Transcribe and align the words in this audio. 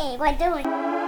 Hey, 0.00 0.16
what 0.16 0.38
doing? 0.38 0.99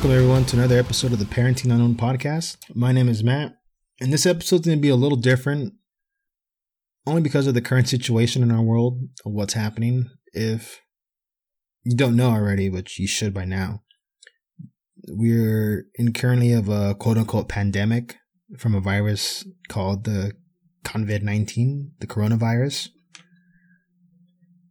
Welcome, 0.00 0.16
everyone, 0.16 0.44
to 0.46 0.56
another 0.56 0.78
episode 0.78 1.12
of 1.12 1.18
the 1.18 1.26
Parenting 1.26 1.70
Unknown 1.70 1.94
podcast. 1.94 2.56
My 2.74 2.90
name 2.90 3.06
is 3.06 3.22
Matt, 3.22 3.56
and 4.00 4.10
this 4.10 4.24
episode's 4.24 4.64
going 4.64 4.78
to 4.78 4.80
be 4.80 4.88
a 4.88 4.96
little 4.96 5.18
different 5.18 5.74
only 7.06 7.20
because 7.20 7.46
of 7.46 7.52
the 7.52 7.60
current 7.60 7.86
situation 7.86 8.42
in 8.42 8.50
our 8.50 8.62
world 8.62 8.98
what's 9.24 9.52
happening. 9.52 10.08
If 10.32 10.80
you 11.84 11.94
don't 11.94 12.16
know 12.16 12.30
already, 12.30 12.70
which 12.70 12.98
you 12.98 13.06
should 13.06 13.34
by 13.34 13.44
now, 13.44 13.82
we're 15.06 15.84
in 15.96 16.14
currently 16.14 16.54
of 16.54 16.70
a 16.70 16.94
quote 16.94 17.18
unquote 17.18 17.50
pandemic 17.50 18.16
from 18.56 18.74
a 18.74 18.80
virus 18.80 19.44
called 19.68 20.04
the 20.04 20.32
COVID 20.82 21.20
19, 21.20 21.92
the 22.00 22.06
coronavirus. 22.06 22.88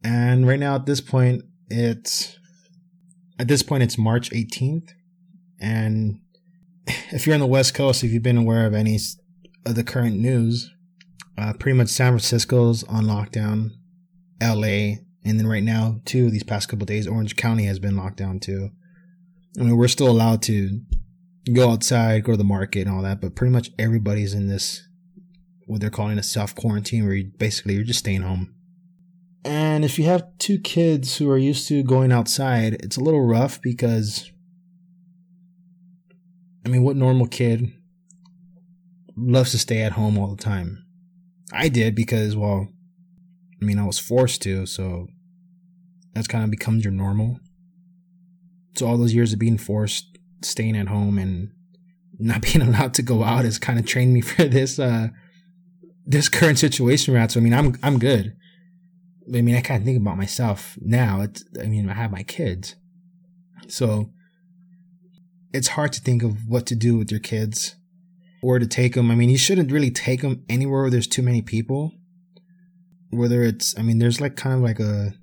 And 0.04 0.48
right 0.48 0.60
now, 0.60 0.74
at 0.74 0.88
this 0.88 1.02
point, 1.02 1.44
it's 1.68 2.36
at 3.38 3.48
this 3.48 3.62
point 3.62 3.84
it's 3.84 3.96
March 3.96 4.32
18th, 4.32 4.90
and 5.60 6.20
if 7.12 7.26
you're 7.26 7.34
on 7.34 7.40
the 7.40 7.48
West 7.48 7.74
Coast, 7.74 8.04
if 8.04 8.12
you've 8.12 8.24
been 8.24 8.38
aware 8.38 8.66
of 8.66 8.74
any 8.74 8.98
of 9.66 9.76
the 9.76 9.84
current 9.84 10.18
news, 10.18 10.72
uh, 11.38 11.54
pretty 11.54 11.78
much 11.78 11.90
San 11.90 12.12
Francisco's 12.12 12.84
on 12.84 13.06
lockdown, 13.06 13.72
LA, 14.42 15.02
and 15.24 15.38
then 15.40 15.48
right 15.48 15.64
now, 15.64 16.02
too, 16.06 16.30
these 16.30 16.44
past 16.44 16.70
couple 16.70 16.86
days, 16.86 17.08
Orange 17.08 17.36
County 17.36 17.66
has 17.66 17.80
been 17.80 17.98
locked 17.98 18.18
down 18.18 18.40
too. 18.40 18.72
I 19.60 19.64
mean, 19.64 19.78
we're 19.78 19.88
still 19.88 20.10
allowed 20.10 20.42
to 20.44 20.82
go 21.54 21.72
outside, 21.72 22.24
go 22.24 22.34
to 22.34 22.38
the 22.38 22.44
market, 22.44 22.88
and 22.88 22.96
all 22.96 23.04
that, 23.04 23.22
but 23.22 23.36
pretty 23.36 23.52
much 23.52 23.72
everybody's 23.78 24.34
in 24.34 24.48
this 24.48 24.86
what 25.66 25.82
they're 25.82 25.90
calling 25.92 26.18
a 26.18 26.24
self 26.24 26.56
quarantine, 26.56 27.06
where 27.06 27.14
you 27.14 27.32
basically 27.38 27.76
you're 27.76 27.84
just 27.84 28.00
staying 28.00 28.22
home. 28.22 28.56
And 29.46 29.86
if 29.86 29.98
you 29.98 30.06
have 30.06 30.26
two 30.38 30.60
kids 30.60 31.18
who 31.18 31.30
are 31.30 31.38
used 31.38 31.68
to 31.68 31.84
going 31.84 32.12
outside, 32.12 32.74
it's 32.84 32.98
a 32.98 33.04
little 33.04 33.26
rough 33.26 33.62
because 33.62 34.32
I 36.66 36.70
mean, 36.70 36.84
what 36.84 36.96
normal 36.96 37.28
kid 37.28 37.72
loves 39.16 39.52
to 39.52 39.60
stay 39.60 39.82
at 39.82 39.94
home 39.94 40.18
all 40.18 40.36
the 40.36 40.42
time? 40.42 40.86
I 41.52 41.70
did 41.70 41.96
because, 41.96 42.36
well, 42.36 42.68
I 43.62 43.66
mean, 43.66 43.80
I 43.80 43.86
was 43.86 44.00
forced 44.00 44.42
to, 44.44 44.66
so 44.66 45.08
that's 46.14 46.28
kind 46.28 46.44
of 46.44 46.52
becomes 46.52 46.84
your 46.84 46.94
normal. 46.94 47.40
So 48.76 48.88
all 48.88 48.98
those 48.98 49.14
years 49.14 49.34
of 49.34 49.40
being 49.40 49.58
forced, 49.58 50.18
staying 50.42 50.78
at 50.78 50.88
home, 50.88 51.18
and 51.18 51.52
not 52.20 52.42
being 52.54 52.62
allowed 52.62 52.94
to 52.96 53.02
go 53.02 53.24
out 53.24 53.46
has 53.46 53.60
kind 53.60 53.80
of 53.80 53.86
trained 53.86 54.14
me 54.14 54.22
for 54.22 54.46
this 54.46 54.80
uh 54.80 55.08
this 56.06 56.30
current 56.30 56.60
situation 56.60 57.14
at. 57.14 57.32
So 57.32 57.40
I 57.40 57.44
mean, 57.44 57.54
I'm 57.54 57.76
I'm 57.84 58.00
good. 58.00 58.36
I 59.34 59.42
mean, 59.42 59.56
I 59.56 59.62
of 59.82 59.86
think 59.86 60.00
about 60.00 60.18
myself 60.18 60.76
now. 60.82 61.22
It's, 61.22 61.44
I 61.62 61.68
mean, 61.68 61.88
I 61.88 61.94
have 61.94 62.12
my 62.12 62.24
kids, 62.24 62.76
so 63.68 64.12
it's 65.54 65.70
hard 65.70 65.94
to 65.94 66.02
think 66.02 66.24
of 66.24 66.48
what 66.48 66.66
to 66.68 66.76
do 66.76 66.98
with 66.98 67.12
your 67.12 67.20
kids 67.20 67.76
or 68.42 68.60
to 68.60 68.68
take 68.68 68.94
them. 68.94 69.12
I 69.12 69.16
mean, 69.16 69.30
you 69.30 69.38
shouldn't 69.38 69.72
really 69.72 69.92
take 69.92 70.22
them 70.22 70.44
anywhere 70.50 70.82
where 70.82 70.92
there's 70.92 71.08
too 71.08 71.24
many 71.24 71.42
people. 71.42 71.94
Whether 73.12 73.42
it's, 73.44 73.78
I 73.78 73.82
mean, 73.82 74.00
there's 74.00 74.22
like 74.22 74.36
kind 74.36 74.56
of 74.56 74.62
like 74.62 74.80
a 74.80 75.14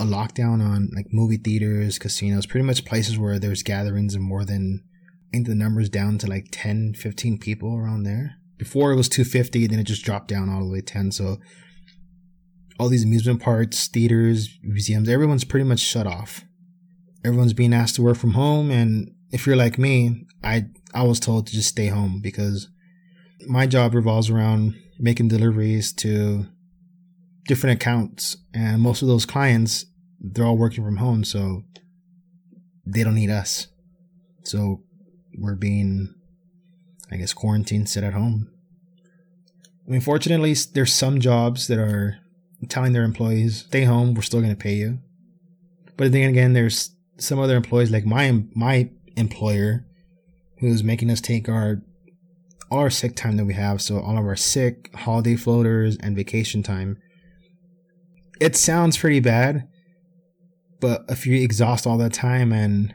a 0.00 0.04
lockdown 0.04 0.62
on 0.64 0.90
like 0.94 1.06
movie 1.12 1.36
theaters, 1.36 1.98
casinos, 1.98 2.46
pretty 2.46 2.64
much 2.64 2.84
places 2.84 3.18
where 3.18 3.38
there's 3.38 3.62
gatherings 3.62 4.14
of 4.14 4.20
more 4.20 4.44
than 4.44 4.84
I 5.28 5.30
think 5.32 5.46
the 5.46 5.54
numbers 5.54 5.88
down 5.88 6.18
to 6.18 6.26
like 6.26 6.46
10, 6.52 6.94
15 6.94 7.38
people 7.38 7.76
around 7.76 8.04
there. 8.04 8.36
Before 8.56 8.92
it 8.92 8.96
was 8.96 9.08
250, 9.08 9.66
then 9.66 9.78
it 9.78 9.84
just 9.84 10.04
dropped 10.04 10.28
down 10.28 10.48
all 10.48 10.64
the 10.64 10.70
way 10.70 10.80
to 10.80 10.86
10. 10.86 11.12
So 11.12 11.38
all 12.78 12.88
these 12.88 13.04
amusement 13.04 13.42
parks, 13.42 13.88
theaters, 13.88 14.56
museums, 14.62 15.08
everyone's 15.08 15.44
pretty 15.44 15.64
much 15.64 15.80
shut 15.80 16.06
off. 16.06 16.44
Everyone's 17.28 17.52
being 17.52 17.74
asked 17.74 17.96
to 17.96 18.02
work 18.02 18.16
from 18.16 18.32
home. 18.32 18.70
And 18.70 19.12
if 19.30 19.46
you're 19.46 19.54
like 19.54 19.78
me, 19.78 20.26
I, 20.42 20.64
I 20.94 21.02
was 21.02 21.20
told 21.20 21.46
to 21.46 21.52
just 21.52 21.68
stay 21.68 21.88
home 21.88 22.20
because 22.22 22.68
my 23.46 23.66
job 23.66 23.94
revolves 23.94 24.30
around 24.30 24.74
making 24.98 25.28
deliveries 25.28 25.92
to 25.92 26.46
different 27.46 27.80
accounts. 27.80 28.38
And 28.54 28.80
most 28.80 29.02
of 29.02 29.08
those 29.08 29.26
clients, 29.26 29.84
they're 30.18 30.46
all 30.46 30.56
working 30.56 30.82
from 30.82 30.96
home. 30.96 31.22
So 31.22 31.64
they 32.86 33.04
don't 33.04 33.14
need 33.14 33.28
us. 33.28 33.66
So 34.44 34.82
we're 35.36 35.54
being, 35.54 36.14
I 37.12 37.16
guess, 37.16 37.34
quarantined, 37.34 37.90
sit 37.90 38.04
at 38.04 38.14
home. 38.14 38.50
I 39.86 39.90
mean, 39.90 40.00
fortunately, 40.00 40.54
there's 40.72 40.94
some 40.94 41.20
jobs 41.20 41.66
that 41.66 41.78
are 41.78 42.20
telling 42.70 42.94
their 42.94 43.04
employees, 43.04 43.66
stay 43.66 43.84
home, 43.84 44.14
we're 44.14 44.22
still 44.22 44.40
going 44.40 44.56
to 44.56 44.56
pay 44.56 44.76
you. 44.76 45.00
But 45.98 46.12
then 46.12 46.30
again, 46.30 46.54
there's 46.54 46.94
some 47.18 47.38
other 47.38 47.56
employees 47.56 47.90
like 47.90 48.06
my, 48.06 48.44
my 48.54 48.90
employer 49.16 49.84
who's 50.60 50.82
making 50.82 51.10
us 51.10 51.20
take 51.20 51.48
our, 51.48 51.82
all 52.70 52.80
our 52.80 52.90
sick 52.90 53.16
time 53.16 53.36
that 53.36 53.44
we 53.44 53.54
have. 53.54 53.80
So 53.82 54.00
all 54.00 54.18
of 54.18 54.24
our 54.24 54.36
sick, 54.36 54.94
holiday 54.94 55.36
floaters, 55.36 55.96
and 56.00 56.16
vacation 56.16 56.62
time. 56.62 56.98
It 58.40 58.56
sounds 58.56 58.96
pretty 58.96 59.20
bad, 59.20 59.68
but 60.80 61.04
if 61.08 61.26
you 61.26 61.42
exhaust 61.42 61.86
all 61.86 61.98
that 61.98 62.12
time 62.12 62.52
and 62.52 62.94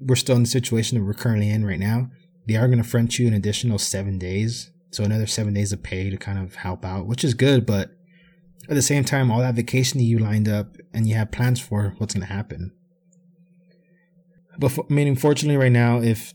we're 0.00 0.16
still 0.16 0.36
in 0.36 0.42
the 0.42 0.48
situation 0.48 0.98
that 0.98 1.04
we're 1.04 1.14
currently 1.14 1.50
in 1.50 1.64
right 1.64 1.78
now, 1.78 2.10
they 2.46 2.56
are 2.56 2.66
going 2.66 2.82
to 2.82 2.88
front 2.88 3.18
you 3.18 3.26
an 3.26 3.34
additional 3.34 3.78
seven 3.78 4.18
days. 4.18 4.70
So 4.90 5.04
another 5.04 5.26
seven 5.26 5.54
days 5.54 5.72
of 5.72 5.82
pay 5.82 6.10
to 6.10 6.16
kind 6.16 6.38
of 6.38 6.56
help 6.56 6.84
out, 6.84 7.06
which 7.06 7.22
is 7.22 7.34
good, 7.34 7.66
but 7.66 7.90
at 8.68 8.74
the 8.74 8.82
same 8.82 9.04
time, 9.04 9.30
all 9.30 9.40
that 9.40 9.54
vacation 9.54 9.98
that 9.98 10.04
you 10.04 10.18
lined 10.18 10.48
up 10.48 10.76
and 10.92 11.06
you 11.06 11.14
have 11.14 11.30
plans 11.30 11.60
for, 11.60 11.94
what's 11.98 12.14
going 12.14 12.26
to 12.26 12.32
happen? 12.32 12.72
But 14.58 14.72
for, 14.72 14.86
I 14.88 14.92
mean, 14.92 15.08
unfortunately, 15.08 15.56
right 15.56 15.72
now, 15.72 16.00
if 16.00 16.34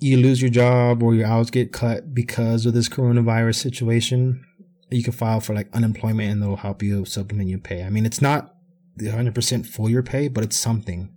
you 0.00 0.16
lose 0.16 0.40
your 0.42 0.50
job 0.50 1.02
or 1.02 1.14
your 1.14 1.26
hours 1.26 1.50
get 1.50 1.72
cut 1.72 2.14
because 2.14 2.66
of 2.66 2.74
this 2.74 2.88
coronavirus 2.88 3.56
situation, 3.56 4.44
you 4.90 5.02
can 5.02 5.12
file 5.12 5.40
for 5.40 5.54
like 5.54 5.68
unemployment 5.72 6.30
and 6.30 6.42
they'll 6.42 6.56
help 6.56 6.82
you 6.82 7.04
supplement 7.04 7.48
your 7.48 7.58
pay. 7.58 7.84
I 7.84 7.90
mean, 7.90 8.04
it's 8.04 8.20
not 8.20 8.54
the 8.96 9.06
100% 9.06 9.66
full 9.66 9.88
your 9.88 10.02
pay, 10.02 10.28
but 10.28 10.44
it's 10.44 10.56
something. 10.56 11.14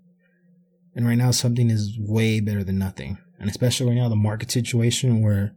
And 0.95 1.05
right 1.05 1.17
now, 1.17 1.31
something 1.31 1.69
is 1.69 1.97
way 1.99 2.39
better 2.39 2.63
than 2.63 2.77
nothing. 2.77 3.17
And 3.39 3.49
especially 3.49 3.87
right 3.87 3.95
now, 3.95 4.07
the 4.07 4.15
market 4.15 4.49
situation 4.49 5.21
where 5.21 5.53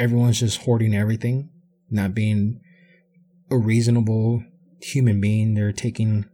everyone's 0.00 0.40
just 0.40 0.62
hoarding 0.62 0.94
everything, 0.94 1.50
not 1.90 2.14
being 2.14 2.60
a 3.50 3.58
reasonable 3.58 4.42
human 4.80 5.20
being. 5.20 5.54
They're 5.54 5.72
taking, 5.72 6.24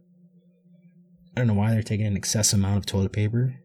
I 1.35 1.39
don't 1.39 1.47
know 1.47 1.53
why 1.53 1.71
they're 1.71 1.83
taking 1.83 2.05
an 2.05 2.17
excess 2.17 2.53
amount 2.53 2.77
of 2.77 2.85
toilet 2.85 3.13
paper, 3.13 3.55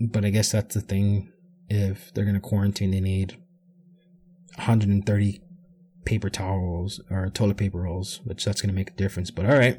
but 0.00 0.24
I 0.24 0.30
guess 0.30 0.52
that's 0.52 0.74
the 0.74 0.80
thing. 0.80 1.32
If 1.68 2.12
they're 2.12 2.24
going 2.24 2.34
to 2.34 2.40
quarantine, 2.40 2.90
they 2.90 3.00
need 3.00 3.36
130 4.56 5.40
paper 6.04 6.28
towels 6.28 7.00
or 7.10 7.28
toilet 7.30 7.56
paper 7.56 7.80
rolls, 7.82 8.20
which 8.24 8.44
that's 8.44 8.60
going 8.60 8.70
to 8.70 8.74
make 8.74 8.90
a 8.90 8.94
difference. 8.94 9.30
But 9.30 9.46
all 9.46 9.56
right. 9.56 9.78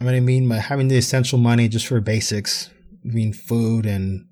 I 0.00 0.04
mean, 0.04 0.14
I 0.14 0.20
mean, 0.20 0.48
by 0.48 0.56
having 0.56 0.88
the 0.88 0.96
essential 0.96 1.38
money 1.38 1.68
just 1.68 1.86
for 1.86 2.00
basics, 2.00 2.70
I 3.04 3.12
mean, 3.12 3.32
food 3.32 3.86
and 3.86 4.26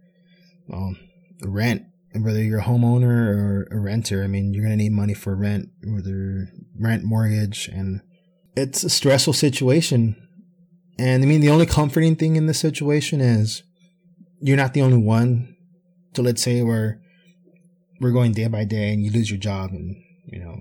well, 0.66 0.94
rent 1.42 1.84
whether 2.14 2.42
you're 2.42 2.60
a 2.60 2.64
homeowner 2.64 3.04
or 3.04 3.68
a 3.70 3.78
renter, 3.78 4.24
I 4.24 4.26
mean, 4.26 4.52
you're 4.52 4.64
going 4.64 4.76
to 4.76 4.82
need 4.82 4.92
money 4.92 5.14
for 5.14 5.34
rent, 5.36 5.68
whether 5.84 6.48
rent, 6.78 7.04
mortgage, 7.04 7.68
and 7.68 8.00
it's 8.56 8.82
a 8.82 8.90
stressful 8.90 9.32
situation. 9.32 10.16
And 11.00 11.22
I 11.22 11.26
mean, 11.26 11.40
the 11.40 11.48
only 11.48 11.64
comforting 11.64 12.14
thing 12.14 12.36
in 12.36 12.44
this 12.44 12.60
situation 12.60 13.22
is 13.22 13.62
you're 14.42 14.58
not 14.58 14.74
the 14.74 14.82
only 14.82 14.98
one. 14.98 15.56
So 16.14 16.20
let's 16.20 16.42
say 16.42 16.62
we're, 16.62 17.00
we're 18.02 18.10
going 18.10 18.32
day 18.32 18.48
by 18.48 18.64
day 18.64 18.92
and 18.92 19.02
you 19.02 19.10
lose 19.10 19.30
your 19.30 19.40
job 19.40 19.70
and, 19.70 19.96
you 20.26 20.40
know, 20.40 20.58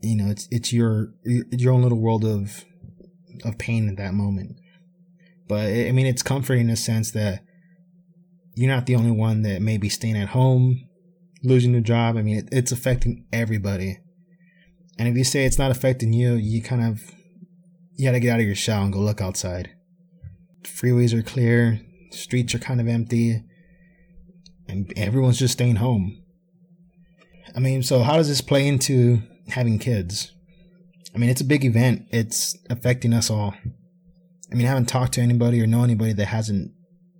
you 0.00 0.16
know, 0.16 0.32
it's, 0.32 0.48
it's 0.50 0.72
your, 0.72 1.14
your 1.24 1.72
own 1.72 1.82
little 1.82 2.00
world 2.00 2.24
of, 2.24 2.64
of 3.44 3.56
pain 3.56 3.88
at 3.88 3.98
that 3.98 4.14
moment. 4.14 4.56
But 5.46 5.68
I 5.68 5.92
mean, 5.92 6.06
it's 6.06 6.24
comforting 6.24 6.64
in 6.64 6.70
a 6.70 6.76
sense 6.76 7.12
that 7.12 7.44
you're 8.56 8.74
not 8.74 8.86
the 8.86 8.96
only 8.96 9.12
one 9.12 9.42
that 9.42 9.62
may 9.62 9.78
be 9.78 9.88
staying 9.88 10.16
at 10.16 10.30
home, 10.30 10.88
losing 11.44 11.70
your 11.70 11.82
job. 11.82 12.16
I 12.16 12.22
mean, 12.22 12.38
it, 12.38 12.48
it's 12.50 12.72
affecting 12.72 13.26
everybody. 13.32 14.00
And 14.98 15.06
if 15.06 15.16
you 15.16 15.22
say 15.22 15.44
it's 15.44 15.58
not 15.58 15.70
affecting 15.70 16.12
you, 16.12 16.32
you 16.32 16.62
kind 16.62 16.82
of 16.82 17.14
you 18.00 18.06
got 18.06 18.12
to 18.12 18.20
get 18.20 18.32
out 18.32 18.40
of 18.40 18.46
your 18.46 18.54
shell 18.54 18.82
and 18.82 18.94
go 18.94 18.98
look 18.98 19.20
outside. 19.20 19.72
Freeways 20.62 21.12
are 21.12 21.22
clear, 21.22 21.82
streets 22.10 22.54
are 22.54 22.58
kind 22.58 22.80
of 22.80 22.88
empty. 22.88 23.42
and 24.66 24.90
everyone's 24.96 25.38
just 25.38 25.52
staying 25.52 25.76
home. 25.76 26.22
I 27.54 27.58
mean, 27.58 27.82
so 27.82 28.00
how 28.00 28.16
does 28.16 28.28
this 28.28 28.40
play 28.40 28.66
into 28.66 29.20
having 29.48 29.78
kids? 29.78 30.32
I 31.14 31.18
mean, 31.18 31.28
it's 31.28 31.42
a 31.42 31.44
big 31.44 31.62
event. 31.62 32.06
It's 32.10 32.56
affecting 32.70 33.12
us 33.12 33.28
all. 33.28 33.54
I 34.50 34.54
mean, 34.54 34.66
I 34.66 34.70
haven't 34.70 34.88
talked 34.88 35.12
to 35.14 35.20
anybody 35.20 35.60
or 35.60 35.66
know 35.66 35.84
anybody 35.84 36.14
that 36.14 36.26
hasn't 36.26 36.72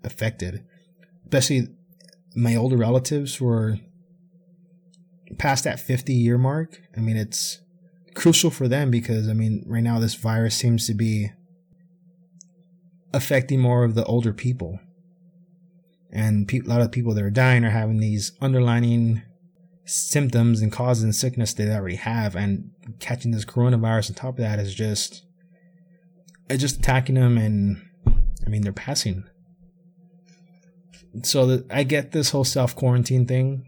affected, 0.02 0.64
especially 1.24 1.68
my 2.34 2.56
older 2.56 2.78
relatives 2.78 3.34
who 3.34 3.48
are 3.48 3.76
past 5.36 5.64
that 5.64 5.78
50 5.78 6.14
year 6.14 6.38
mark. 6.38 6.80
I 6.96 7.00
mean, 7.00 7.18
it's 7.18 7.59
crucial 8.14 8.50
for 8.50 8.68
them 8.68 8.90
because, 8.90 9.28
I 9.28 9.32
mean, 9.32 9.64
right 9.66 9.82
now 9.82 9.98
this 9.98 10.14
virus 10.14 10.56
seems 10.56 10.86
to 10.86 10.94
be 10.94 11.30
affecting 13.12 13.60
more 13.60 13.84
of 13.84 13.94
the 13.94 14.04
older 14.04 14.32
people. 14.32 14.80
And 16.12 16.48
pe- 16.48 16.60
a 16.60 16.68
lot 16.68 16.80
of 16.80 16.92
people 16.92 17.14
that 17.14 17.24
are 17.24 17.30
dying 17.30 17.64
are 17.64 17.70
having 17.70 17.98
these 17.98 18.32
underlining 18.40 19.22
symptoms 19.84 20.60
and 20.60 20.72
causing 20.72 21.12
sickness 21.12 21.52
they 21.52 21.70
already 21.70 21.96
have. 21.96 22.36
And 22.36 22.70
catching 22.98 23.30
this 23.30 23.44
coronavirus 23.44 24.10
on 24.10 24.14
top 24.14 24.34
of 24.34 24.44
that 24.44 24.58
is 24.58 24.74
just, 24.74 25.24
it's 26.48 26.60
just 26.60 26.78
attacking 26.78 27.14
them. 27.14 27.38
And 27.38 27.82
I 28.44 28.48
mean, 28.48 28.62
they're 28.62 28.72
passing. 28.72 29.24
So 31.22 31.46
the, 31.46 31.66
I 31.70 31.82
get 31.82 32.12
this 32.12 32.30
whole 32.30 32.44
self 32.44 32.74
quarantine 32.76 33.26
thing. 33.26 33.66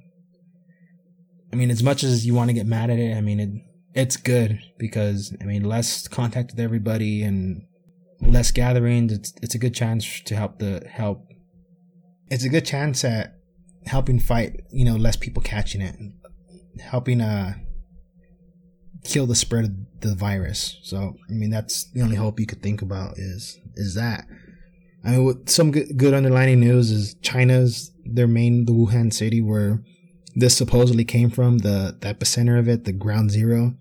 I 1.53 1.57
mean, 1.57 1.71
as 1.71 1.83
much 1.83 2.03
as 2.03 2.25
you 2.25 2.35
want 2.35 2.49
to 2.49 2.55
get 2.55 2.67
mad 2.67 2.89
at 2.89 2.99
it, 2.99 3.17
I 3.17 3.21
mean, 3.21 3.41
it, 3.41 3.51
it's 3.95 4.17
good 4.17 4.61
because, 4.79 5.37
I 5.41 5.45
mean, 5.45 5.65
less 5.65 6.09
contact 6.09 6.53
with 6.53 6.61
everybody 6.61 7.23
and 7.23 7.67
less 8.21 8.51
gatherings. 8.51 9.13
It's, 9.13 9.33
it's 9.43 9.55
a 9.55 9.59
good 9.59 9.75
chance 9.75 10.21
to 10.23 10.37
help 10.37 10.59
the, 10.59 10.87
help. 10.91 11.27
It's 12.31 12.45
a 12.45 12.49
good 12.49 12.65
chance 12.65 13.05
at 13.05 13.37
helping 13.87 14.19
fight, 14.19 14.63
you 14.71 14.85
know, 14.85 14.97
less 14.97 15.17
people 15.17 15.43
catching 15.43 15.81
it, 15.81 15.97
helping, 16.81 17.21
uh, 17.21 17.55
kill 19.05 19.27
the 19.27 19.35
spread 19.35 19.65
of 19.65 19.73
the 20.01 20.15
virus. 20.15 20.79
So, 20.83 21.17
I 21.29 21.33
mean, 21.33 21.51
that's 21.51 21.85
the 21.91 22.03
only 22.03 22.17
hope 22.17 22.41
you 22.41 22.47
could 22.47 22.63
think 22.63 22.83
about 22.83 23.19
is, 23.19 23.59
is 23.75 23.95
that. 23.95 24.27
I 25.05 25.17
mean, 25.17 25.47
some 25.47 25.73
good, 25.73 25.97
good 25.97 26.15
underlining 26.15 26.61
news 26.61 26.91
is 26.91 27.15
China's 27.15 27.91
their 28.05 28.29
main, 28.29 28.65
the 28.65 28.73
Wuhan 28.73 29.13
city 29.13 29.41
where 29.41 29.83
this 30.35 30.57
supposedly 30.57 31.05
came 31.05 31.31
from, 31.31 31.59
the, 31.59 31.97
the 32.01 32.15
epicenter 32.15 32.59
of 32.59 32.69
it, 32.69 32.85
the 32.85 32.93
ground 32.93 33.31
zero. 33.31 33.75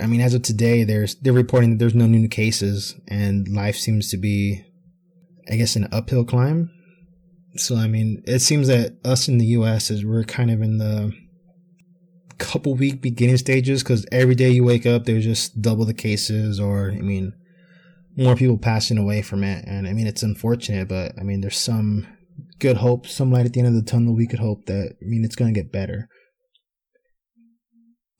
I 0.00 0.06
mean, 0.06 0.20
as 0.20 0.34
of 0.34 0.42
today, 0.42 0.84
there's 0.84 1.16
they're 1.16 1.32
reporting 1.32 1.70
that 1.70 1.78
there's 1.78 1.94
no 1.94 2.06
new 2.06 2.28
cases, 2.28 2.96
and 3.08 3.46
life 3.48 3.76
seems 3.76 4.10
to 4.10 4.16
be, 4.16 4.64
I 5.50 5.56
guess, 5.56 5.76
an 5.76 5.88
uphill 5.92 6.24
climb. 6.24 6.70
So, 7.56 7.76
I 7.76 7.86
mean, 7.86 8.22
it 8.26 8.40
seems 8.40 8.68
that 8.68 8.96
us 9.04 9.28
in 9.28 9.38
the 9.38 9.46
U.S. 9.46 9.90
is 9.90 10.04
we're 10.04 10.24
kind 10.24 10.50
of 10.50 10.62
in 10.62 10.78
the 10.78 11.12
couple 12.38 12.74
week 12.74 13.00
beginning 13.00 13.36
stages 13.36 13.82
because 13.82 14.06
every 14.10 14.34
day 14.34 14.50
you 14.50 14.64
wake 14.64 14.86
up, 14.86 15.04
there's 15.04 15.24
just 15.24 15.60
double 15.60 15.84
the 15.84 15.94
cases, 15.94 16.58
or 16.58 16.90
I 16.90 17.00
mean, 17.00 17.34
more 18.16 18.34
people 18.34 18.58
passing 18.58 18.98
away 18.98 19.22
from 19.22 19.44
it. 19.44 19.64
And 19.66 19.86
I 19.86 19.92
mean, 19.92 20.06
it's 20.06 20.22
unfortunate, 20.22 20.88
but 20.88 21.12
I 21.18 21.22
mean, 21.22 21.40
there's 21.40 21.58
some 21.58 22.06
good 22.62 22.76
hope, 22.76 23.08
some 23.08 23.32
light 23.32 23.44
at 23.44 23.52
the 23.52 23.60
end 23.60 23.68
of 23.68 23.74
the 23.74 23.82
tunnel. 23.82 24.14
We 24.14 24.28
could 24.28 24.38
hope 24.38 24.66
that, 24.66 24.92
I 24.92 25.04
mean, 25.04 25.24
it's 25.24 25.34
going 25.34 25.52
to 25.52 25.60
get 25.60 25.72
better. 25.72 26.08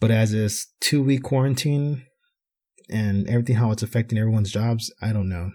But 0.01 0.11
as 0.11 0.33
this 0.33 0.67
two 0.81 1.01
week 1.01 1.23
quarantine 1.23 2.05
and 2.91 3.29
everything, 3.29 3.55
how 3.55 3.71
it's 3.71 3.85
affecting 3.85 4.19
everyone's 4.19 4.51
jobs, 4.51 4.93
I 5.01 5.13
don't 5.13 5.29
know. 5.29 5.53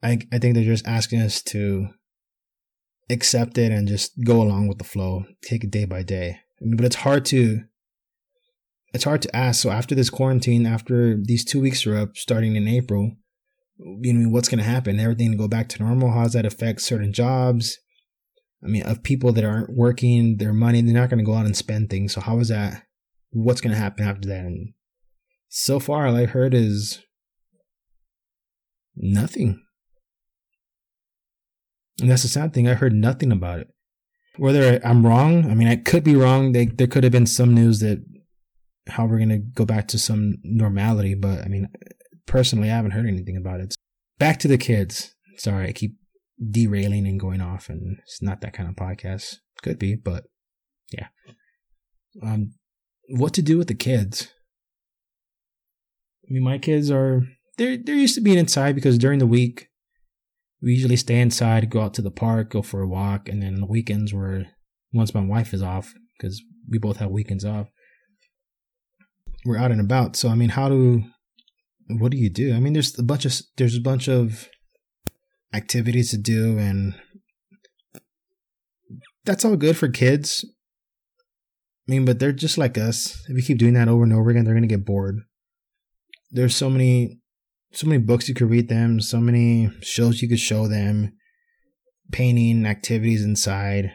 I, 0.00 0.20
I 0.32 0.38
think 0.38 0.54
they're 0.54 0.62
just 0.62 0.86
asking 0.86 1.20
us 1.20 1.42
to 1.42 1.88
accept 3.10 3.58
it 3.58 3.72
and 3.72 3.88
just 3.88 4.12
go 4.24 4.40
along 4.40 4.68
with 4.68 4.78
the 4.78 4.84
flow, 4.84 5.24
take 5.42 5.64
it 5.64 5.72
day 5.72 5.86
by 5.86 6.04
day. 6.04 6.38
I 6.60 6.64
mean, 6.64 6.76
but 6.76 6.86
it's 6.86 6.96
hard 6.96 7.24
to, 7.26 7.62
it's 8.94 9.04
hard 9.04 9.22
to 9.22 9.36
ask. 9.36 9.60
So 9.60 9.70
after 9.70 9.96
this 9.96 10.08
quarantine, 10.08 10.66
after 10.66 11.16
these 11.20 11.44
two 11.44 11.60
weeks 11.60 11.84
are 11.84 11.96
up, 11.96 12.16
starting 12.16 12.54
in 12.54 12.68
April, 12.68 13.16
you 13.78 14.12
know, 14.12 14.28
what's 14.28 14.48
going 14.48 14.58
to 14.58 14.64
happen? 14.64 14.98
Everything 14.98 15.30
to 15.30 15.36
go 15.36 15.48
back 15.48 15.68
to 15.68 15.82
normal? 15.82 16.10
How 16.10 16.24
does 16.24 16.32
that 16.32 16.46
affect 16.46 16.80
certain 16.82 17.12
jobs? 17.12 17.78
I 18.62 18.66
mean, 18.66 18.82
of 18.82 19.02
people 19.02 19.32
that 19.32 19.44
aren't 19.44 19.76
working 19.76 20.38
their 20.38 20.52
money, 20.52 20.80
they're 20.80 20.92
not 20.92 21.10
going 21.10 21.18
to 21.18 21.24
go 21.24 21.34
out 21.34 21.46
and 21.46 21.56
spend 21.56 21.90
things. 21.90 22.14
So 22.14 22.20
how 22.20 22.40
is 22.40 22.48
that? 22.48 22.82
What's 23.30 23.60
going 23.60 23.72
to 23.72 23.80
happen 23.80 24.06
after 24.06 24.28
that? 24.28 24.44
And 24.44 24.72
so 25.48 25.78
far, 25.78 26.06
all 26.06 26.16
I've 26.16 26.30
heard 26.30 26.54
is 26.54 27.00
nothing. 28.96 29.62
And 32.00 32.10
that's 32.10 32.22
the 32.22 32.28
sad 32.28 32.52
thing. 32.52 32.68
I 32.68 32.74
heard 32.74 32.94
nothing 32.94 33.30
about 33.30 33.60
it. 33.60 33.68
Whether 34.36 34.80
I'm 34.84 35.04
wrong, 35.04 35.50
I 35.50 35.54
mean, 35.54 35.68
I 35.68 35.76
could 35.76 36.04
be 36.04 36.16
wrong. 36.16 36.52
They, 36.52 36.66
there 36.66 36.86
could 36.86 37.04
have 37.04 37.12
been 37.12 37.26
some 37.26 37.54
news 37.54 37.80
that 37.80 38.04
how 38.88 39.04
we're 39.04 39.18
going 39.18 39.28
to 39.30 39.38
go 39.38 39.64
back 39.64 39.88
to 39.88 39.98
some 39.98 40.36
normality. 40.42 41.14
But 41.14 41.44
I 41.44 41.48
mean, 41.48 41.68
personally, 42.28 42.70
I 42.70 42.76
haven't 42.76 42.92
heard 42.92 43.06
anything 43.06 43.36
about 43.36 43.60
it. 43.60 43.74
Back 44.18 44.38
to 44.40 44.48
the 44.48 44.58
kids. 44.58 45.14
Sorry, 45.36 45.68
I 45.68 45.72
keep 45.72 45.96
derailing 46.50 47.06
and 47.06 47.18
going 47.18 47.40
off, 47.40 47.68
and 47.68 47.98
it's 48.04 48.22
not 48.22 48.40
that 48.42 48.52
kind 48.52 48.68
of 48.68 48.76
podcast. 48.76 49.36
Could 49.62 49.78
be, 49.78 49.96
but 49.96 50.24
yeah. 50.92 51.08
Um, 52.22 52.52
what 53.08 53.32
to 53.34 53.42
do 53.42 53.58
with 53.58 53.68
the 53.68 53.74
kids? 53.74 54.28
I 56.24 56.32
mean, 56.32 56.44
my 56.44 56.58
kids 56.58 56.90
are 56.90 57.22
they're 57.56 57.76
they're 57.76 57.94
used 57.94 58.14
to 58.14 58.20
being 58.20 58.38
inside 58.38 58.74
because 58.74 58.98
during 58.98 59.18
the 59.18 59.26
week 59.26 59.68
we 60.62 60.72
usually 60.72 60.96
stay 60.96 61.20
inside, 61.20 61.70
go 61.70 61.80
out 61.80 61.94
to 61.94 62.02
the 62.02 62.10
park, 62.10 62.50
go 62.50 62.62
for 62.62 62.82
a 62.82 62.88
walk, 62.88 63.28
and 63.28 63.42
then 63.42 63.54
on 63.54 63.60
the 63.60 63.66
weekends 63.66 64.12
where 64.12 64.46
once 64.92 65.14
my 65.14 65.24
wife 65.24 65.54
is 65.54 65.62
off 65.62 65.94
because 66.16 66.42
we 66.68 66.78
both 66.78 66.98
have 66.98 67.10
weekends 67.10 67.44
off, 67.44 67.68
we're 69.44 69.56
out 69.56 69.70
and 69.70 69.80
about. 69.80 70.16
So 70.16 70.28
I 70.28 70.34
mean, 70.34 70.50
how 70.50 70.68
do 70.68 71.04
what 71.88 72.12
do 72.12 72.18
you 72.18 72.30
do? 72.30 72.54
I 72.54 72.60
mean, 72.60 72.74
there's 72.74 72.98
a 72.98 73.02
bunch 73.02 73.24
of 73.24 73.32
there's 73.56 73.76
a 73.76 73.80
bunch 73.80 74.08
of 74.08 74.48
activities 75.52 76.10
to 76.10 76.18
do, 76.18 76.58
and 76.58 76.94
that's 79.24 79.44
all 79.44 79.56
good 79.56 79.76
for 79.76 79.88
kids. 79.88 80.44
I 81.88 81.92
mean, 81.92 82.04
but 82.04 82.18
they're 82.18 82.32
just 82.32 82.58
like 82.58 82.76
us. 82.76 83.24
If 83.28 83.36
you 83.36 83.42
keep 83.42 83.58
doing 83.58 83.74
that 83.74 83.88
over 83.88 84.04
and 84.04 84.12
over 84.12 84.30
again, 84.30 84.44
they're 84.44 84.54
gonna 84.54 84.66
get 84.66 84.84
bored. 84.84 85.20
There's 86.30 86.54
so 86.54 86.68
many, 86.68 87.20
so 87.72 87.86
many 87.86 88.02
books 88.02 88.28
you 88.28 88.34
could 88.34 88.50
read 88.50 88.68
them, 88.68 89.00
so 89.00 89.18
many 89.18 89.70
shows 89.80 90.20
you 90.20 90.28
could 90.28 90.40
show 90.40 90.68
them, 90.68 91.14
painting 92.12 92.66
activities 92.66 93.24
inside. 93.24 93.92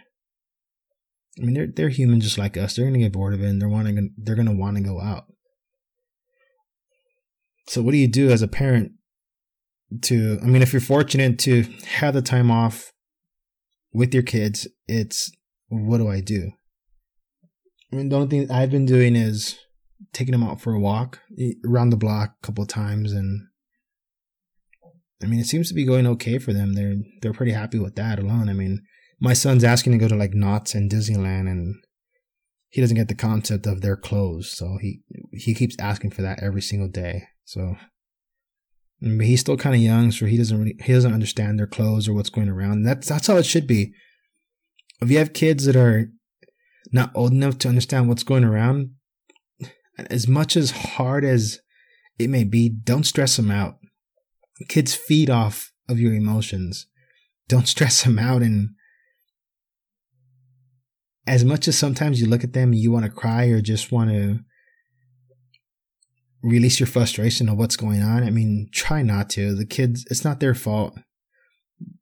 I 1.40 1.46
mean, 1.46 1.54
they're 1.54 1.68
they're 1.68 1.90
human 1.90 2.22
just 2.22 2.40
like 2.40 2.58
us. 2.58 2.76
They're 2.76 2.86
gonna 2.86 2.98
get 2.98 3.14
bored 3.14 3.36
of 3.36 3.44
it, 3.44 3.48
and 3.48 3.62
they're 3.62 3.70
wanting 3.70 4.16
they're 4.18 4.36
gonna 4.36 4.56
want 4.56 4.78
to 4.78 4.84
go 4.84 5.00
out. 5.00 5.26
So 7.68 7.82
what 7.82 7.92
do 7.92 7.98
you 7.98 8.08
do 8.08 8.30
as 8.30 8.42
a 8.42 8.48
parent 8.48 8.92
to 10.04 10.40
I 10.42 10.46
mean 10.46 10.62
if 10.62 10.74
you're 10.74 10.82
fortunate 10.82 11.40
to 11.40 11.64
have 11.86 12.14
the 12.14 12.22
time 12.22 12.52
off 12.52 12.92
with 13.94 14.14
your 14.14 14.24
kids, 14.24 14.68
it's 14.88 15.32
what 15.70 15.98
do 15.98 16.08
I 16.08 16.22
do? 16.22 16.52
I 17.92 17.96
mean 17.96 18.10
the 18.10 18.16
only 18.16 18.28
thing 18.28 18.52
I've 18.52 18.72
been 18.72 18.86
doing 18.86 19.16
is 19.16 19.58
taking 20.12 20.32
them 20.32 20.44
out 20.44 20.62
for 20.62 20.74
a 20.74 20.80
walk 20.80 21.20
around 21.66 21.92
the 21.92 21.98
block 21.98 22.36
a 22.42 22.46
couple 22.46 22.64
of 22.64 22.68
times 22.68 23.14
and 23.14 23.48
I 25.22 25.28
mean 25.28 25.40
it 25.40 25.46
seems 25.46 25.70
to 25.70 25.74
be 25.74 25.86
going 25.86 26.08
okay 26.08 26.38
for 26.38 26.54
them. 26.54 26.74
They're 26.74 26.96
they're 27.22 27.34
pretty 27.34 27.54
happy 27.54 27.80
with 27.80 27.96
that 27.96 28.20
alone. 28.20 28.50
I 28.50 28.54
mean 28.54 28.82
my 29.20 29.34
son's 29.34 29.64
asking 29.64 29.94
to 29.94 30.00
go 30.00 30.10
to 30.10 30.16
like 30.16 30.34
Knott's 30.34 30.76
and 30.76 30.92
Disneyland 30.92 31.50
and 31.50 31.76
he 32.74 32.82
doesn't 32.82 32.98
get 32.98 33.08
the 33.08 33.14
concept 33.14 33.68
of 33.68 33.82
their 33.82 33.96
clothes, 33.96 34.52
so 34.52 34.80
he 34.82 35.04
he 35.32 35.54
keeps 35.54 35.76
asking 35.80 36.10
for 36.10 36.24
that 36.24 36.42
every 36.42 36.62
single 36.62 36.88
day. 36.88 37.28
So, 37.46 37.76
but 39.02 39.26
he's 39.26 39.42
still 39.42 39.58
kind 39.58 39.76
of 39.76 39.82
young, 39.82 40.12
so 40.12 40.26
he 40.26 40.38
doesn't 40.38 40.58
really 40.58 40.76
he 40.82 40.94
doesn't 40.94 41.14
understand 41.14 41.60
their 41.60 41.68
clothes 41.68 42.08
or 42.08 42.14
what's 42.14 42.30
going 42.30 42.50
around. 42.50 42.84
That's 42.84 43.08
that's 43.08 43.28
how 43.28 43.38
it 43.38 43.46
should 43.46 43.68
be. 43.68 43.94
If 45.02 45.12
you 45.12 45.18
have 45.18 45.34
kids 45.34 45.66
that 45.66 45.76
are 45.76 46.10
not 46.92 47.12
old 47.16 47.32
enough 47.32 47.58
to 47.60 47.70
understand 47.70 48.08
what's 48.08 48.24
going 48.24 48.44
around, 48.44 48.92
as 50.10 50.28
much 50.28 50.56
as 50.56 50.72
hard 50.72 51.26
as 51.26 51.60
it 52.20 52.30
may 52.30 52.44
be, 52.44 52.70
don't 52.70 53.06
stress 53.06 53.36
them 53.36 53.52
out. 53.52 53.76
Kids 54.70 54.94
feed 54.94 55.30
off 55.30 55.72
of 55.90 56.00
your 56.00 56.14
emotions. 56.14 56.88
Don't 57.50 57.68
stress 57.76 58.04
them 58.04 58.20
out 58.20 58.42
and 58.42 58.70
as 61.26 61.46
much 61.46 61.68
as 61.68 61.78
sometimes 61.78 62.20
you 62.20 62.28
look 62.28 62.44
at 62.44 62.54
them 62.54 62.74
and 62.74 62.80
you 62.80 62.92
want 62.92 63.06
to 63.06 63.12
cry 63.12 63.46
or 63.46 63.62
just 63.62 63.92
want 63.92 64.10
to 64.10 64.40
release 66.44 66.80
your 66.80 66.88
frustration 66.88 67.50
of 67.50 67.58
what's 67.58 67.78
going 67.78 68.04
on. 68.04 68.24
I 68.24 68.30
mean, 68.30 68.70
try 68.72 69.02
not 69.02 69.30
to. 69.32 69.56
The 69.56 69.66
kids, 69.66 70.06
it's 70.12 70.26
not 70.26 70.40
their 70.40 70.54
fault. 70.54 70.94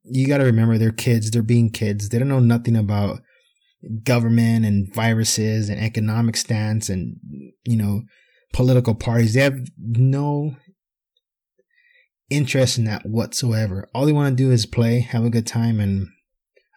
You 0.04 0.26
got 0.26 0.38
to 0.38 0.44
remember 0.44 0.76
they're 0.76 0.90
kids. 0.90 1.30
They're 1.30 1.42
being 1.42 1.70
kids. 1.70 2.08
They 2.08 2.18
don't 2.18 2.28
know 2.28 2.40
nothing 2.40 2.76
about 2.76 3.20
government 4.04 4.64
and 4.64 4.92
viruses 4.92 5.68
and 5.68 5.80
economic 5.80 6.36
stance 6.36 6.88
and, 6.88 7.16
you 7.64 7.76
know, 7.76 8.02
political 8.52 8.94
parties. 8.94 9.34
They 9.34 9.40
have 9.40 9.58
no 9.78 10.56
interest 12.28 12.78
in 12.78 12.84
that 12.84 13.06
whatsoever. 13.06 13.88
All 13.94 14.06
they 14.06 14.12
want 14.12 14.36
to 14.36 14.42
do 14.42 14.50
is 14.50 14.66
play, 14.66 15.00
have 15.00 15.24
a 15.24 15.30
good 15.30 15.46
time. 15.46 15.78
And 15.80 16.08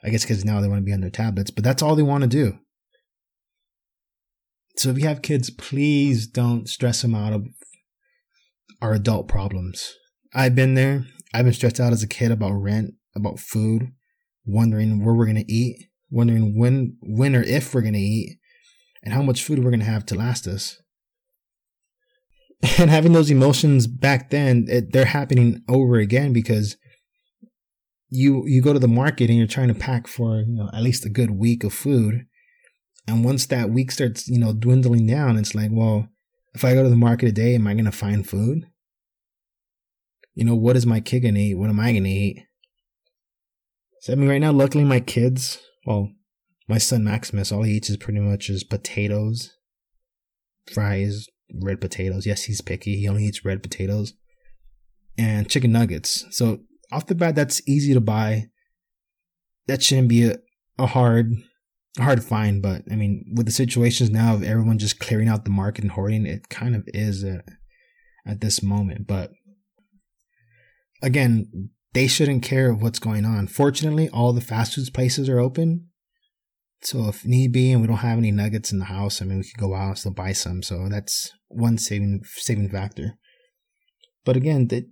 I 0.03 0.09
guess 0.09 0.23
because 0.23 0.45
now 0.45 0.61
they 0.61 0.67
want 0.67 0.81
to 0.81 0.85
be 0.85 0.93
on 0.93 1.01
their 1.01 1.09
tablets, 1.09 1.49
but 1.49 1.63
that's 1.63 1.81
all 1.81 1.95
they 1.95 2.03
want 2.03 2.21
to 2.21 2.27
do. 2.27 2.59
So 4.77 4.89
if 4.89 4.97
you 4.97 5.07
have 5.07 5.21
kids, 5.21 5.49
please 5.49 6.27
don't 6.27 6.67
stress 6.67 7.01
them 7.01 7.15
out 7.15 7.33
of 7.33 7.47
our 8.81 8.93
adult 8.93 9.27
problems. 9.27 9.95
I've 10.33 10.55
been 10.55 10.75
there. 10.75 11.05
I've 11.33 11.45
been 11.45 11.53
stressed 11.53 11.79
out 11.79 11.93
as 11.93 12.03
a 12.03 12.07
kid 12.07 12.31
about 12.31 12.53
rent, 12.53 12.93
about 13.15 13.39
food, 13.39 13.91
wondering 14.45 15.03
where 15.03 15.13
we're 15.13 15.25
going 15.25 15.43
to 15.43 15.51
eat, 15.51 15.87
wondering 16.09 16.57
when, 16.57 16.97
when 17.01 17.35
or 17.35 17.41
if 17.41 17.73
we're 17.73 17.81
going 17.81 17.93
to 17.93 17.99
eat, 17.99 18.37
and 19.03 19.13
how 19.13 19.21
much 19.21 19.43
food 19.43 19.59
we're 19.59 19.71
going 19.71 19.79
to 19.79 19.85
have 19.85 20.05
to 20.07 20.15
last 20.15 20.47
us. 20.47 20.81
And 22.79 22.89
having 22.89 23.13
those 23.13 23.29
emotions 23.29 23.85
back 23.85 24.31
then, 24.31 24.65
it, 24.67 24.91
they're 24.91 25.05
happening 25.05 25.61
over 25.69 25.97
again 25.97 26.33
because 26.33 26.77
you 28.09 28.47
you 28.47 28.61
go 28.61 28.73
to 28.73 28.79
the 28.79 28.87
market 28.87 29.29
and 29.29 29.37
you're 29.37 29.47
trying 29.47 29.67
to 29.67 29.73
pack 29.73 30.07
for 30.07 30.39
you 30.39 30.55
know 30.55 30.69
at 30.73 30.81
least 30.81 31.05
a 31.05 31.09
good 31.09 31.31
week 31.31 31.63
of 31.63 31.73
food, 31.73 32.25
and 33.07 33.23
once 33.23 33.45
that 33.47 33.69
week 33.69 33.91
starts 33.91 34.27
you 34.27 34.39
know 34.39 34.53
dwindling 34.53 35.07
down, 35.07 35.37
it's 35.37 35.55
like, 35.55 35.69
well, 35.71 36.07
if 36.53 36.63
I 36.63 36.73
go 36.73 36.83
to 36.83 36.89
the 36.89 36.95
market 36.95 37.27
today, 37.27 37.55
am 37.55 37.67
I 37.67 37.73
going 37.73 37.85
to 37.85 37.91
find 37.91 38.27
food? 38.27 38.65
You 40.33 40.45
know, 40.45 40.55
what 40.55 40.75
is 40.75 40.85
my 40.85 40.99
kid 40.99 41.21
going 41.21 41.35
to 41.35 41.41
eat? 41.41 41.55
What 41.55 41.69
am 41.69 41.79
I 41.79 41.91
going 41.91 42.03
to 42.03 42.09
eat? 42.09 42.45
So 44.01 44.13
I 44.13 44.15
mean, 44.15 44.29
right 44.29 44.41
now, 44.41 44.51
luckily, 44.51 44.83
my 44.83 44.99
kids, 44.99 45.59
well, 45.85 46.11
my 46.67 46.77
son 46.77 47.03
Maximus, 47.03 47.51
all 47.51 47.63
he 47.63 47.73
eats 47.73 47.89
is 47.89 47.97
pretty 47.97 48.19
much 48.19 48.49
is 48.49 48.63
potatoes, 48.63 49.55
fries, 50.71 51.27
red 51.53 51.79
potatoes. 51.81 52.25
Yes, 52.25 52.43
he's 52.43 52.61
picky. 52.61 52.97
He 52.97 53.07
only 53.07 53.25
eats 53.25 53.45
red 53.45 53.63
potatoes 53.63 54.13
and 55.17 55.49
chicken 55.49 55.71
nuggets. 55.71 56.25
So 56.31 56.59
off 56.91 57.07
the 57.07 57.15
bat, 57.15 57.35
that's 57.35 57.67
easy 57.67 57.93
to 57.93 58.01
buy. 58.01 58.45
That 59.67 59.81
shouldn't 59.81 60.09
be 60.09 60.25
a, 60.29 60.37
a 60.77 60.85
hard, 60.85 61.31
hard 61.97 62.19
to 62.21 62.25
find. 62.25 62.61
But 62.61 62.83
I 62.91 62.95
mean, 62.95 63.25
with 63.35 63.45
the 63.45 63.51
situations 63.51 64.09
now 64.09 64.33
of 64.33 64.43
everyone 64.43 64.79
just 64.79 64.99
clearing 64.99 65.27
out 65.27 65.45
the 65.45 65.51
market 65.51 65.83
and 65.83 65.91
hoarding, 65.91 66.25
it 66.25 66.49
kind 66.49 66.75
of 66.75 66.83
is 66.87 67.23
a, 67.23 67.43
at 68.25 68.41
this 68.41 68.61
moment. 68.61 69.07
But 69.07 69.31
again, 71.01 71.69
they 71.93 72.07
shouldn't 72.07 72.43
care 72.43 72.69
of 72.69 72.81
what's 72.81 72.99
going 72.99 73.25
on. 73.25 73.47
Fortunately, 73.47 74.09
all 74.09 74.33
the 74.33 74.41
fast 74.41 74.75
food 74.75 74.93
places 74.93 75.29
are 75.29 75.39
open. 75.39 75.87
So 76.81 77.07
if 77.07 77.25
need 77.25 77.51
be, 77.51 77.71
and 77.71 77.81
we 77.81 77.87
don't 77.87 77.97
have 77.97 78.17
any 78.17 78.31
nuggets 78.31 78.71
in 78.71 78.79
the 78.79 78.85
house, 78.85 79.21
I 79.21 79.25
mean, 79.25 79.37
we 79.37 79.43
could 79.43 79.59
go 79.59 79.73
out 79.73 79.87
and 79.87 79.97
still 79.97 80.13
buy 80.13 80.33
some. 80.33 80.61
So 80.61 80.87
that's 80.89 81.31
one 81.47 81.77
saving 81.77 82.21
saving 82.25 82.69
factor. 82.69 83.17
But 84.23 84.35
again, 84.35 84.67
they 84.67 84.83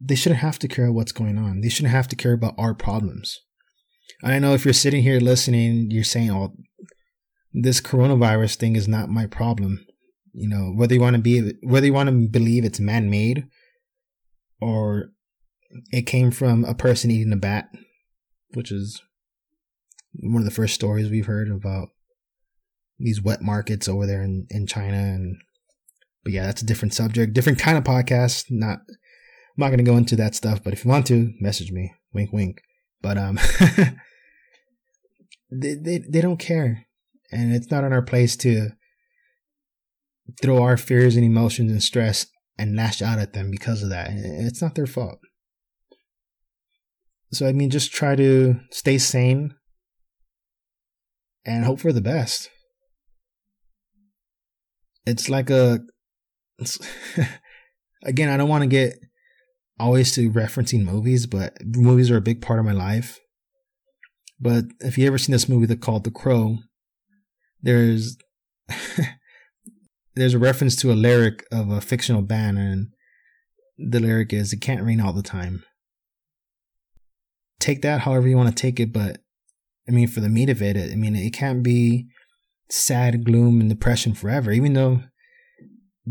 they 0.00 0.16
shouldn't 0.16 0.40
have 0.40 0.58
to 0.58 0.68
care 0.68 0.92
what's 0.92 1.12
going 1.12 1.38
on. 1.38 1.60
They 1.60 1.68
shouldn't 1.68 1.94
have 1.94 2.08
to 2.08 2.16
care 2.16 2.32
about 2.32 2.54
our 2.58 2.74
problems. 2.74 3.40
I 4.22 4.38
know 4.38 4.54
if 4.54 4.64
you're 4.64 4.74
sitting 4.74 5.02
here 5.02 5.20
listening, 5.20 5.90
you're 5.90 6.04
saying, 6.04 6.30
"Oh, 6.30 6.54
this 7.52 7.80
coronavirus 7.80 8.56
thing 8.56 8.76
is 8.76 8.88
not 8.88 9.08
my 9.08 9.26
problem." 9.26 9.86
You 10.32 10.48
know, 10.48 10.72
whether 10.74 10.94
you 10.94 11.00
want 11.00 11.16
to 11.16 11.22
be 11.22 11.54
whether 11.62 11.86
you 11.86 11.92
want 11.92 12.08
to 12.08 12.28
believe 12.28 12.64
it's 12.64 12.80
man-made 12.80 13.46
or 14.60 15.10
it 15.90 16.02
came 16.02 16.30
from 16.30 16.64
a 16.64 16.74
person 16.74 17.10
eating 17.10 17.32
a 17.32 17.36
bat, 17.36 17.68
which 18.54 18.70
is 18.70 19.02
one 20.14 20.42
of 20.42 20.44
the 20.44 20.54
first 20.54 20.74
stories 20.74 21.10
we've 21.10 21.26
heard 21.26 21.50
about 21.50 21.88
these 22.98 23.22
wet 23.22 23.42
markets 23.42 23.88
over 23.88 24.06
there 24.06 24.22
in, 24.22 24.46
in 24.50 24.66
China. 24.66 24.96
And, 24.96 25.36
but 26.22 26.32
yeah, 26.32 26.46
that's 26.46 26.62
a 26.62 26.66
different 26.66 26.94
subject, 26.94 27.32
different 27.32 27.58
kind 27.58 27.78
of 27.78 27.84
podcast. 27.84 28.46
Not, 28.50 28.78
I'm 28.78 29.58
not 29.58 29.68
going 29.68 29.78
to 29.78 29.84
go 29.84 29.96
into 29.96 30.16
that 30.16 30.34
stuff, 30.34 30.62
but 30.62 30.72
if 30.72 30.84
you 30.84 30.90
want 30.90 31.06
to, 31.08 31.32
message 31.40 31.72
me. 31.72 31.92
Wink, 32.12 32.32
wink. 32.32 32.60
But, 33.02 33.18
um, 33.18 33.38
they, 35.50 35.74
they, 35.74 35.98
they 36.08 36.20
don't 36.20 36.38
care. 36.38 36.86
And 37.30 37.54
it's 37.54 37.70
not 37.70 37.84
on 37.84 37.92
our 37.92 38.02
place 38.02 38.36
to 38.38 38.70
throw 40.40 40.62
our 40.62 40.76
fears 40.76 41.16
and 41.16 41.24
emotions 41.24 41.72
and 41.72 41.82
stress 41.82 42.26
and 42.58 42.76
lash 42.76 43.02
out 43.02 43.18
at 43.18 43.32
them 43.32 43.50
because 43.50 43.82
of 43.82 43.90
that. 43.90 44.10
It's 44.12 44.62
not 44.62 44.74
their 44.74 44.86
fault. 44.86 45.18
So, 47.32 47.46
I 47.46 47.52
mean, 47.52 47.70
just 47.70 47.92
try 47.92 48.14
to 48.14 48.60
stay 48.70 48.98
sane 48.98 49.54
and 51.44 51.64
hope 51.64 51.80
for 51.80 51.92
the 51.92 52.02
best. 52.02 52.50
It's 55.06 55.28
like 55.28 55.50
a, 55.50 55.80
it's, 56.58 56.78
again, 58.04 58.28
I 58.28 58.36
don't 58.36 58.50
want 58.50 58.62
to 58.62 58.68
get 58.68 58.94
always 59.82 60.12
to 60.14 60.30
referencing 60.30 60.84
movies, 60.84 61.26
but 61.26 61.56
movies 61.64 62.10
are 62.10 62.16
a 62.16 62.22
big 62.22 62.40
part 62.40 62.60
of 62.60 62.64
my 62.64 62.72
life. 62.72 63.18
But 64.40 64.64
if 64.80 64.96
you 64.96 65.06
ever 65.06 65.18
seen 65.18 65.32
this 65.32 65.48
movie 65.48 65.74
called 65.76 66.04
The 66.04 66.10
Crow, 66.10 66.58
there's 67.60 68.16
there's 70.14 70.34
a 70.34 70.38
reference 70.38 70.76
to 70.76 70.92
a 70.92 70.94
lyric 70.94 71.44
of 71.50 71.70
a 71.70 71.80
fictional 71.80 72.22
band, 72.22 72.58
and 72.58 72.88
the 73.76 74.00
lyric 74.00 74.32
is 74.32 74.52
"It 74.52 74.60
can't 74.60 74.84
rain 74.84 75.00
all 75.00 75.12
the 75.12 75.22
time." 75.22 75.64
Take 77.58 77.82
that 77.82 78.00
however 78.02 78.28
you 78.28 78.36
want 78.36 78.48
to 78.48 78.60
take 78.60 78.80
it, 78.80 78.92
but 78.92 79.18
I 79.88 79.92
mean, 79.92 80.08
for 80.08 80.20
the 80.20 80.28
meat 80.28 80.48
of 80.48 80.62
it, 80.62 80.76
I 80.76 80.94
mean, 80.96 81.16
it 81.16 81.32
can't 81.32 81.62
be 81.62 82.06
sad, 82.70 83.24
gloom, 83.24 83.60
and 83.60 83.68
depression 83.68 84.14
forever, 84.14 84.52
even 84.52 84.72
though 84.74 85.02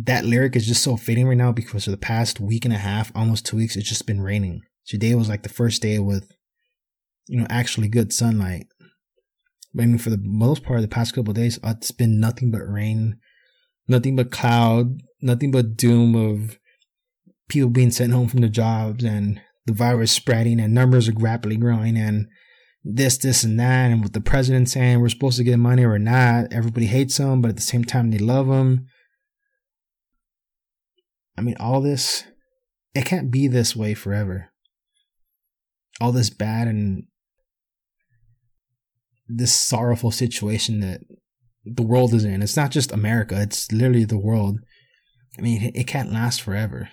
that 0.06 0.26
lyric 0.26 0.56
is 0.56 0.66
just 0.66 0.84
so 0.84 0.98
fitting 0.98 1.28
right 1.28 1.38
now 1.38 1.52
because 1.52 1.86
for 1.86 1.92
the 1.92 1.98
past 1.98 2.40
week 2.40 2.66
and 2.66 2.74
a 2.74 2.78
half, 2.78 3.12
almost 3.16 3.46
two 3.46 3.58
weeks, 3.58 3.76
it's 3.76 3.90
just 3.90 4.08
been 4.08 4.22
raining. 4.22 4.62
Today 4.86 5.16
was 5.16 5.30
like 5.30 5.44
the 5.44 5.50
first 5.50 5.82
day 5.82 6.00
with, 6.00 6.32
you 7.28 7.40
know, 7.40 7.48
actually 7.50 7.88
good 7.88 8.12
sunlight. 8.12 8.68
But 9.74 9.84
I 9.84 9.86
mean, 9.86 9.98
for 9.98 10.10
the 10.10 10.22
most 10.22 10.64
part 10.64 10.78
of 10.78 10.82
the 10.82 10.94
past 10.94 11.14
couple 11.14 11.34
days, 11.34 11.60
uh, 11.64 11.74
it's 11.78 11.92
been 11.92 12.20
nothing 12.20 12.52
but 12.52 12.62
rain, 12.62 13.18
nothing 13.88 14.16
but 14.16 14.32
cloud, 14.32 15.02
nothing 15.22 15.52
but 15.52 15.78
doom 15.78 16.16
of 16.16 16.58
people 17.48 17.70
being 17.70 17.92
sent 17.92 18.14
home 18.14 18.28
from 18.28 18.42
their 18.42 18.50
jobs 18.50 19.04
and 19.04 19.42
the 19.66 19.74
virus 19.74 20.12
spreading 20.12 20.60
and 20.60 20.74
numbers 20.74 21.08
are 21.08 21.14
rapidly 21.14 21.58
growing 21.58 21.98
and 21.98 22.28
this, 22.84 23.18
this, 23.20 23.44
and 23.44 23.60
that, 23.60 23.92
and 23.92 24.02
with 24.02 24.14
the 24.14 24.22
president 24.22 24.68
saying 24.68 25.00
we're 25.00 25.10
supposed 25.10 25.38
to 25.38 25.44
get 25.44 25.58
money 25.58 25.86
or 25.86 26.00
not. 26.00 26.52
Everybody 26.52 26.88
hates 26.88 27.18
him, 27.18 27.40
but 27.42 27.50
at 27.50 27.56
the 27.56 27.62
same 27.62 27.84
time 27.84 28.10
they 28.10 28.18
love 28.18 28.48
him. 28.48 28.88
I 31.42 31.44
mean, 31.44 31.56
all 31.60 31.82
this, 31.82 32.24
it 32.94 33.04
can't 33.06 33.32
be 33.32 33.48
this 33.48 33.76
way 33.76 33.96
forever. 33.96 34.52
All 36.00 36.12
this 36.12 36.30
bad 36.30 36.68
and 36.68 37.06
this 39.28 39.52
sorrowful 39.52 40.12
situation 40.12 40.82
that 40.82 41.00
the 41.66 41.82
world 41.82 42.14
is 42.14 42.26
in. 42.26 42.44
It's 42.44 42.56
not 42.56 42.70
just 42.70 42.92
America, 42.92 43.42
it's 43.42 43.72
literally 43.72 44.04
the 44.04 44.20
world. 44.20 44.60
I 45.40 45.42
mean, 45.42 45.72
it 45.74 45.88
can't 45.88 46.14
last 46.14 46.44
forever. 46.44 46.90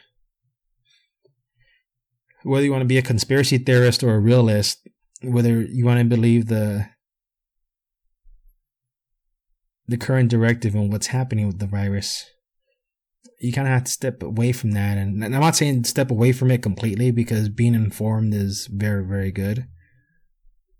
Whether 2.42 2.64
you 2.64 2.72
want 2.72 2.82
to 2.82 2.86
be 2.88 2.96
a 2.96 3.02
conspiracy 3.02 3.58
theorist 3.58 4.02
or 4.02 4.14
a 4.14 4.18
realist, 4.18 4.78
whether 5.20 5.60
you 5.60 5.84
want 5.84 5.98
to 5.98 6.06
believe 6.06 6.46
the 6.46 6.86
the 9.86 9.98
current 9.98 10.30
directive 10.30 10.74
and 10.74 10.90
what's 10.90 11.08
happening 11.08 11.46
with 11.46 11.58
the 11.58 11.66
virus 11.66 12.24
you 13.40 13.52
kind 13.52 13.68
of 13.68 13.72
have 13.72 13.84
to 13.84 13.90
step 13.90 14.22
away 14.22 14.52
from 14.52 14.72
that 14.72 14.98
and 14.98 15.24
i'm 15.24 15.30
not 15.30 15.56
saying 15.56 15.84
step 15.84 16.10
away 16.10 16.32
from 16.32 16.50
it 16.50 16.62
completely 16.62 17.10
because 17.10 17.48
being 17.48 17.74
informed 17.74 18.34
is 18.34 18.66
very 18.66 19.04
very 19.04 19.30
good. 19.30 19.66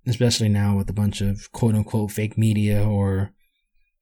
Especially 0.07 0.49
now 0.49 0.75
with 0.77 0.89
a 0.89 0.95
bunch 0.95 1.21
of 1.21 1.53
quote 1.53 1.75
unquote 1.75 2.11
fake 2.11 2.39
media 2.39 2.83
or 2.83 3.33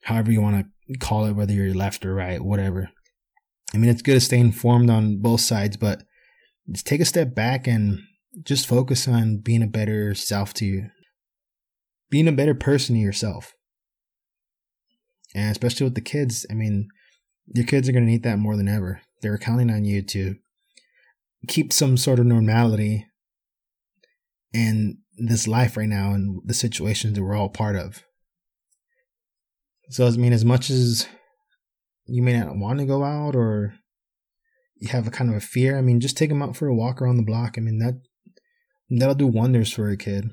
however 0.02 0.30
you 0.30 0.40
want 0.40 0.66
to 0.88 0.98
call 0.98 1.26
it 1.26 1.32
whether 1.32 1.52
you're 1.52 1.74
left 1.74 2.06
or 2.06 2.14
right 2.14 2.40
whatever. 2.40 2.90
I 3.74 3.78
mean 3.78 3.90
it's 3.90 4.02
good 4.02 4.14
to 4.14 4.20
stay 4.20 4.38
informed 4.38 4.88
on 4.88 5.20
both 5.20 5.40
sides 5.40 5.76
but 5.76 6.04
just 6.70 6.86
take 6.86 7.00
a 7.00 7.04
step 7.04 7.34
back 7.34 7.66
and 7.66 8.00
just 8.42 8.66
focus 8.66 9.08
on 9.08 9.38
being 9.38 9.62
a 9.62 9.68
better 9.68 10.14
self 10.14 10.52
to 10.54 10.64
you, 10.64 10.90
being 12.10 12.28
a 12.28 12.32
better 12.32 12.54
person 12.54 12.94
to 12.94 13.00
yourself. 13.00 13.54
And 15.34 15.50
especially 15.50 15.84
with 15.84 15.94
the 15.94 16.00
kids, 16.00 16.46
I 16.50 16.54
mean, 16.54 16.88
your 17.54 17.66
kids 17.66 17.88
are 17.88 17.92
going 17.92 18.04
to 18.04 18.10
need 18.10 18.22
that 18.24 18.38
more 18.38 18.56
than 18.56 18.68
ever. 18.68 19.00
They're 19.22 19.38
counting 19.38 19.70
on 19.70 19.84
you 19.84 20.02
to 20.02 20.36
keep 21.48 21.72
some 21.72 21.96
sort 21.96 22.18
of 22.18 22.26
normality 22.26 23.06
in 24.52 24.98
this 25.16 25.46
life 25.46 25.76
right 25.76 25.88
now 25.88 26.12
and 26.12 26.40
the 26.44 26.54
situations 26.54 27.14
that 27.14 27.22
we're 27.22 27.36
all 27.36 27.48
part 27.48 27.76
of. 27.76 28.02
So, 29.90 30.06
I 30.06 30.10
mean, 30.10 30.32
as 30.32 30.44
much 30.44 30.70
as 30.70 31.06
you 32.06 32.22
may 32.22 32.38
not 32.38 32.56
want 32.56 32.80
to 32.80 32.86
go 32.86 33.04
out 33.04 33.36
or 33.36 33.74
you 34.76 34.88
have 34.88 35.06
a 35.06 35.10
kind 35.10 35.30
of 35.30 35.36
a 35.36 35.40
fear, 35.40 35.78
I 35.78 35.80
mean, 35.80 36.00
just 36.00 36.16
take 36.16 36.28
them 36.28 36.42
out 36.42 36.56
for 36.56 36.66
a 36.66 36.74
walk 36.74 37.00
around 37.00 37.16
the 37.16 37.22
block. 37.22 37.54
I 37.56 37.60
mean, 37.60 37.78
that 37.78 38.00
that'll 38.90 39.14
do 39.14 39.26
wonders 39.26 39.72
for 39.72 39.88
a 39.88 39.96
kid. 39.96 40.30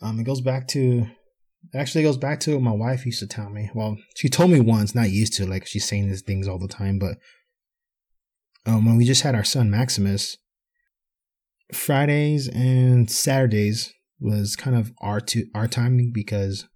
Um, 0.00 0.18
it 0.18 0.24
goes 0.24 0.40
back 0.40 0.66
to, 0.68 1.06
actually, 1.74 2.04
goes 2.04 2.16
back 2.16 2.40
to 2.40 2.54
what 2.54 2.62
my 2.62 2.72
wife 2.72 3.06
used 3.06 3.20
to 3.20 3.26
tell 3.26 3.50
me. 3.50 3.70
Well, 3.74 3.96
she 4.16 4.28
told 4.28 4.50
me 4.50 4.60
once, 4.60 4.94
not 4.94 5.10
used 5.10 5.34
to, 5.34 5.46
like 5.46 5.66
she's 5.66 5.86
saying 5.86 6.08
these 6.08 6.22
things 6.22 6.48
all 6.48 6.58
the 6.58 6.68
time, 6.68 6.98
but 6.98 7.18
um, 8.66 8.84
when 8.84 8.96
we 8.96 9.04
just 9.04 9.22
had 9.22 9.34
our 9.34 9.44
son 9.44 9.70
Maximus, 9.70 10.36
Fridays 11.72 12.48
and 12.48 13.10
Saturdays, 13.10 13.92
was 14.20 14.54
kind 14.54 14.76
of 14.76 14.92
our 15.00 15.20
to 15.20 15.46
our 15.54 15.66
timing 15.66 16.12
because 16.12 16.66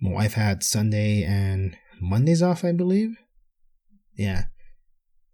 my 0.00 0.10
wife 0.10 0.34
had 0.34 0.62
Sunday 0.62 1.24
and 1.24 1.76
Mondays 2.00 2.42
off, 2.42 2.64
I 2.64 2.72
believe. 2.72 3.16
Yeah. 4.14 4.44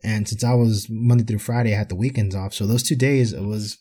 And 0.05 0.29
since 0.29 0.45
I 0.45 0.55
was 0.55 0.87
Monday 0.89 1.25
through 1.25 1.39
Friday, 1.39 1.75
I 1.75 1.79
had 1.79 1.89
the 1.89 1.97
weekends 1.97 2.35
off. 2.35 2.55
So 2.55 2.67
those 2.67 2.83
two 2.83 2.97
days, 2.97 3.33
it 3.33 3.43
was 3.43 3.79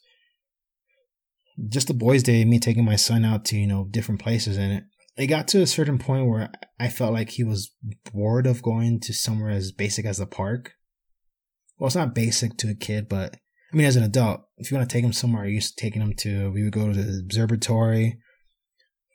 just 1.70 1.88
the 1.88 1.94
boys' 1.94 2.24
day, 2.24 2.44
me 2.46 2.60
taking 2.60 2.86
my 2.86 2.96
son 2.96 3.26
out 3.26 3.46
to, 3.46 3.58
you 3.58 3.68
know, 3.68 3.88
different 3.90 4.22
places. 4.22 4.58
And 4.58 4.74
it, 4.74 4.84
it 5.18 5.28
got 5.28 5.48
to 5.50 5.62
a 5.62 5.68
certain 5.68 5.98
point 5.98 6.28
where 6.28 6.52
I 6.80 6.88
felt 6.88 7.14
like 7.14 7.32
he 7.32 7.44
was 7.44 7.72
bored 8.14 8.48
of 8.48 8.64
going 8.64 9.00
to 9.02 9.14
somewhere 9.14 9.52
as 9.52 9.72
basic 9.72 10.06
as 10.06 10.18
the 10.18 10.26
park. 10.26 10.74
Well, 11.78 11.88
it's 11.88 11.96
not 11.96 12.16
basic 12.16 12.58
to 12.58 12.70
a 12.70 12.76
kid, 12.76 13.10
but 13.10 13.36
I 13.72 13.76
mean, 13.76 13.88
as 13.88 13.96
an 13.96 14.04
adult, 14.04 14.42
if 14.58 14.70
you 14.70 14.78
want 14.78 14.90
to 14.90 14.94
take 14.94 15.04
him 15.04 15.14
somewhere, 15.14 15.44
I 15.44 15.48
used 15.48 15.78
to 15.78 15.82
taking 15.82 16.02
him 16.02 16.14
to, 16.20 16.52
we 16.52 16.64
would 16.64 16.74
go 16.74 16.92
to 16.92 16.94
the 16.94 17.20
observatory, 17.20 18.20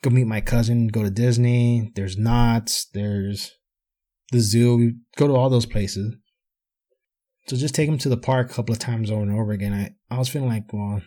go 0.03 0.11
meet 0.11 0.27
my 0.27 0.41
cousin, 0.41 0.89
go 0.89 1.03
to 1.03 1.11
Disney. 1.11 1.93
There's 1.95 2.17
Knott's, 2.17 2.87
there's 2.93 3.53
the 4.33 4.41
zoo. 4.41 4.77
We 4.77 4.95
go 5.17 5.27
to 5.27 5.35
all 5.35 5.51
those 5.51 5.67
places. 5.67 6.17
So 7.47 7.57
just 7.57 7.75
take 7.75 7.89
him 7.89 7.99
to 7.99 8.09
the 8.09 8.17
park 8.17 8.51
a 8.51 8.55
couple 8.55 8.73
of 8.73 8.79
times 8.79 9.11
over 9.11 9.23
and 9.23 9.33
over 9.33 9.53
again. 9.53 9.73
I, 9.73 10.15
I 10.15 10.19
was 10.19 10.29
feeling 10.29 10.49
like, 10.49 10.73
well, 10.73 11.01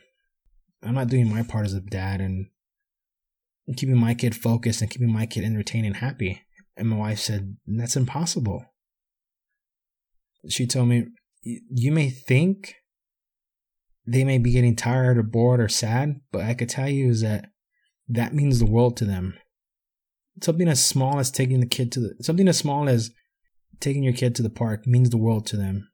I'm 0.83 0.95
not 0.95 1.09
doing 1.09 1.29
my 1.29 1.43
part 1.43 1.65
as 1.65 1.73
a 1.73 1.81
dad 1.81 2.21
and 2.21 2.47
keeping 3.75 3.97
my 3.97 4.13
kid 4.13 4.35
focused 4.35 4.81
and 4.81 4.89
keeping 4.89 5.11
my 5.11 5.25
kid 5.25 5.43
entertained 5.43 5.85
and 5.85 5.97
happy. 5.97 6.41
And 6.75 6.89
my 6.89 6.97
wife 6.97 7.19
said, 7.19 7.57
that's 7.67 7.95
impossible. 7.95 8.65
She 10.47 10.65
told 10.65 10.87
me, 10.87 11.07
you 11.43 11.91
may 11.91 12.09
think 12.09 12.75
they 14.07 14.23
may 14.23 14.37
be 14.37 14.51
getting 14.51 14.75
tired 14.75 15.17
or 15.17 15.23
bored 15.23 15.59
or 15.59 15.67
sad, 15.67 16.21
but 16.31 16.41
I 16.41 16.53
could 16.53 16.69
tell 16.69 16.89
you 16.89 17.09
is 17.09 17.21
that 17.21 17.49
that 18.07 18.33
means 18.33 18.59
the 18.59 18.65
world 18.65 18.97
to 18.97 19.05
them. 19.05 19.35
Something 20.41 20.67
as 20.67 20.83
small 20.83 21.19
as 21.19 21.29
taking 21.29 21.59
the 21.59 21.67
kid 21.67 21.91
to 21.91 21.99
the 21.99 22.15
something 22.21 22.47
as 22.47 22.57
small 22.57 22.87
as 22.89 23.11
taking 23.79 24.03
your 24.03 24.13
kid 24.13 24.35
to 24.35 24.41
the 24.41 24.49
park 24.49 24.87
means 24.87 25.09
the 25.09 25.17
world 25.17 25.45
to 25.47 25.57
them. 25.57 25.89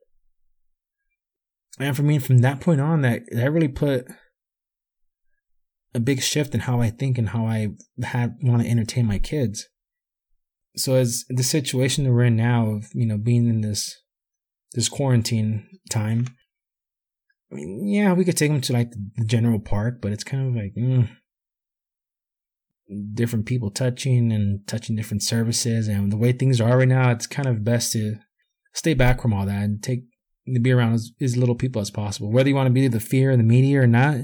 And 1.79 1.95
for 1.95 2.03
me, 2.03 2.19
from 2.19 2.37
that 2.39 2.61
point 2.61 2.79
on, 2.79 3.01
that 3.01 3.23
that 3.31 3.51
really 3.51 3.67
put 3.67 4.07
a 5.95 5.99
big 5.99 6.21
shift 6.21 6.53
in 6.53 6.59
how 6.59 6.81
I 6.81 6.89
think 6.89 7.17
and 7.17 7.29
how 7.29 7.47
I 7.47 7.69
had 8.03 8.35
want 8.43 8.61
to 8.61 8.69
entertain 8.69 9.05
my 9.05 9.17
kids. 9.17 9.65
So 10.75 10.95
as 10.95 11.23
the 11.29 11.41
situation 11.41 12.03
that 12.03 12.11
we're 12.11 12.25
in 12.25 12.35
now 12.35 12.69
of 12.69 12.89
you 12.93 13.07
know 13.07 13.17
being 13.17 13.47
in 13.47 13.61
this 13.61 13.95
this 14.73 14.89
quarantine 14.89 15.65
time, 15.89 16.27
I 17.51 17.55
mean, 17.55 17.87
yeah, 17.87 18.11
we 18.11 18.25
could 18.25 18.35
take 18.35 18.51
them 18.51 18.61
to 18.61 18.73
like 18.73 18.91
the 19.15 19.25
general 19.25 19.59
park, 19.59 20.01
but 20.01 20.11
it's 20.11 20.25
kind 20.25 20.49
of 20.49 20.61
like 20.61 20.73
mm, 20.75 21.07
different 23.13 23.45
people 23.45 23.71
touching 23.71 24.33
and 24.33 24.67
touching 24.67 24.97
different 24.97 25.23
services, 25.23 25.87
and 25.87 26.11
the 26.11 26.17
way 26.17 26.33
things 26.33 26.59
are 26.59 26.77
right 26.77 26.87
now, 26.87 27.09
it's 27.11 27.25
kind 27.25 27.47
of 27.47 27.63
best 27.63 27.93
to 27.93 28.17
stay 28.73 28.93
back 28.93 29.21
from 29.21 29.33
all 29.33 29.45
that 29.45 29.63
and 29.63 29.81
take 29.81 30.01
to 30.53 30.59
be 30.59 30.73
around 30.73 30.93
as, 30.93 31.11
as 31.21 31.37
little 31.37 31.55
people 31.55 31.81
as 31.81 31.89
possible. 31.89 32.29
Whether 32.29 32.49
you 32.49 32.55
want 32.55 32.67
to 32.67 32.73
be 32.73 32.87
the 32.89 32.99
fear 32.99 33.31
of 33.31 33.37
the 33.37 33.43
media 33.43 33.81
or 33.81 33.87
not, 33.87 34.17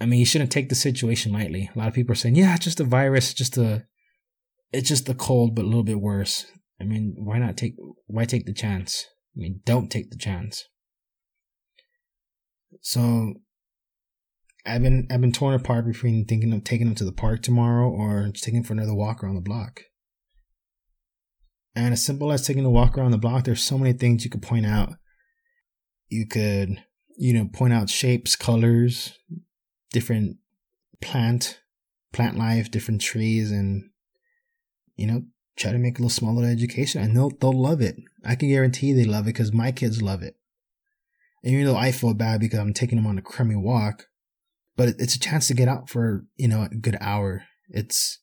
I 0.00 0.06
mean, 0.06 0.20
you 0.20 0.26
shouldn't 0.26 0.52
take 0.52 0.68
the 0.68 0.74
situation 0.74 1.32
lightly. 1.32 1.70
A 1.74 1.78
lot 1.78 1.88
of 1.88 1.94
people 1.94 2.12
are 2.12 2.16
saying, 2.16 2.36
"Yeah, 2.36 2.54
it's 2.54 2.64
just 2.64 2.80
a 2.80 2.84
virus, 2.84 3.32
just 3.32 3.56
a, 3.56 3.84
it's 4.72 4.88
just 4.88 5.06
the 5.06 5.14
cold, 5.14 5.54
but 5.54 5.64
a 5.64 5.68
little 5.68 5.82
bit 5.82 6.00
worse." 6.00 6.46
I 6.80 6.84
mean, 6.84 7.14
why 7.18 7.38
not 7.38 7.56
take? 7.56 7.74
Why 8.06 8.24
take 8.24 8.46
the 8.46 8.52
chance? 8.52 9.06
I 9.34 9.40
mean, 9.40 9.60
don't 9.64 9.90
take 9.90 10.10
the 10.10 10.18
chance. 10.18 10.64
So 12.80 13.34
I've 14.66 14.82
been 14.82 15.06
I've 15.10 15.20
been 15.20 15.32
torn 15.32 15.54
apart 15.54 15.86
between 15.86 16.24
thinking 16.24 16.52
of 16.52 16.64
taking 16.64 16.88
him 16.88 16.94
to 16.96 17.04
the 17.04 17.12
park 17.12 17.42
tomorrow 17.42 17.88
or 17.88 18.28
just 18.32 18.44
taking 18.44 18.58
him 18.58 18.64
for 18.64 18.72
another 18.72 18.94
walk 18.94 19.22
around 19.22 19.36
the 19.36 19.40
block. 19.40 19.82
And 21.74 21.92
as 21.92 22.04
simple 22.04 22.32
as 22.32 22.46
taking 22.46 22.64
a 22.64 22.70
walk 22.70 22.96
around 22.96 23.10
the 23.10 23.18
block, 23.18 23.44
there's 23.44 23.62
so 23.62 23.78
many 23.78 23.92
things 23.92 24.24
you 24.24 24.30
could 24.30 24.42
point 24.42 24.66
out. 24.66 24.94
You 26.08 26.26
could, 26.26 26.82
you 27.18 27.34
know, 27.34 27.48
point 27.52 27.74
out 27.74 27.90
shapes, 27.90 28.34
colors, 28.34 29.12
different 29.92 30.36
plant, 31.00 31.60
plant 32.12 32.38
life, 32.38 32.70
different 32.70 33.00
trees, 33.00 33.50
and 33.50 33.90
you 34.96 35.06
know, 35.06 35.22
try 35.56 35.72
to 35.72 35.78
make 35.78 35.98
a 35.98 36.02
little 36.02 36.10
smaller 36.10 36.46
education. 36.46 37.02
And 37.02 37.16
they'll 37.16 37.30
they'll 37.30 37.52
love 37.52 37.80
it. 37.80 37.96
I 38.24 38.34
can 38.34 38.48
guarantee 38.48 38.92
they 38.92 39.04
love 39.04 39.24
it 39.24 39.34
because 39.34 39.52
my 39.52 39.72
kids 39.72 40.02
love 40.02 40.22
it. 40.22 40.36
And 41.44 41.52
even 41.52 41.66
though 41.66 41.76
I 41.76 41.92
feel 41.92 42.14
bad 42.14 42.40
because 42.40 42.58
I'm 42.58 42.74
taking 42.74 42.96
them 42.96 43.06
on 43.06 43.18
a 43.18 43.22
crummy 43.22 43.54
walk, 43.54 44.06
but 44.76 44.88
it's 44.98 45.14
a 45.14 45.20
chance 45.20 45.48
to 45.48 45.54
get 45.54 45.68
out 45.68 45.88
for, 45.88 46.26
you 46.36 46.48
know, 46.48 46.62
a 46.62 46.74
good 46.74 46.96
hour. 47.00 47.44
It's, 47.68 48.18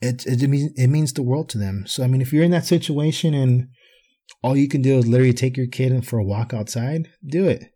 it, 0.00 0.26
it, 0.26 0.48
means, 0.48 0.72
it 0.76 0.88
means 0.88 1.12
the 1.12 1.22
world 1.22 1.48
to 1.50 1.58
them. 1.58 1.86
So, 1.86 2.02
I 2.02 2.08
mean, 2.08 2.20
if 2.20 2.32
you're 2.32 2.44
in 2.44 2.50
that 2.50 2.66
situation 2.66 3.32
and 3.32 3.68
all 4.42 4.56
you 4.56 4.68
can 4.68 4.82
do 4.82 4.98
is 4.98 5.06
literally 5.06 5.32
take 5.32 5.56
your 5.56 5.66
kid 5.66 6.06
for 6.06 6.18
a 6.18 6.24
walk 6.24 6.52
outside, 6.52 7.08
do 7.24 7.46
it. 7.46 7.72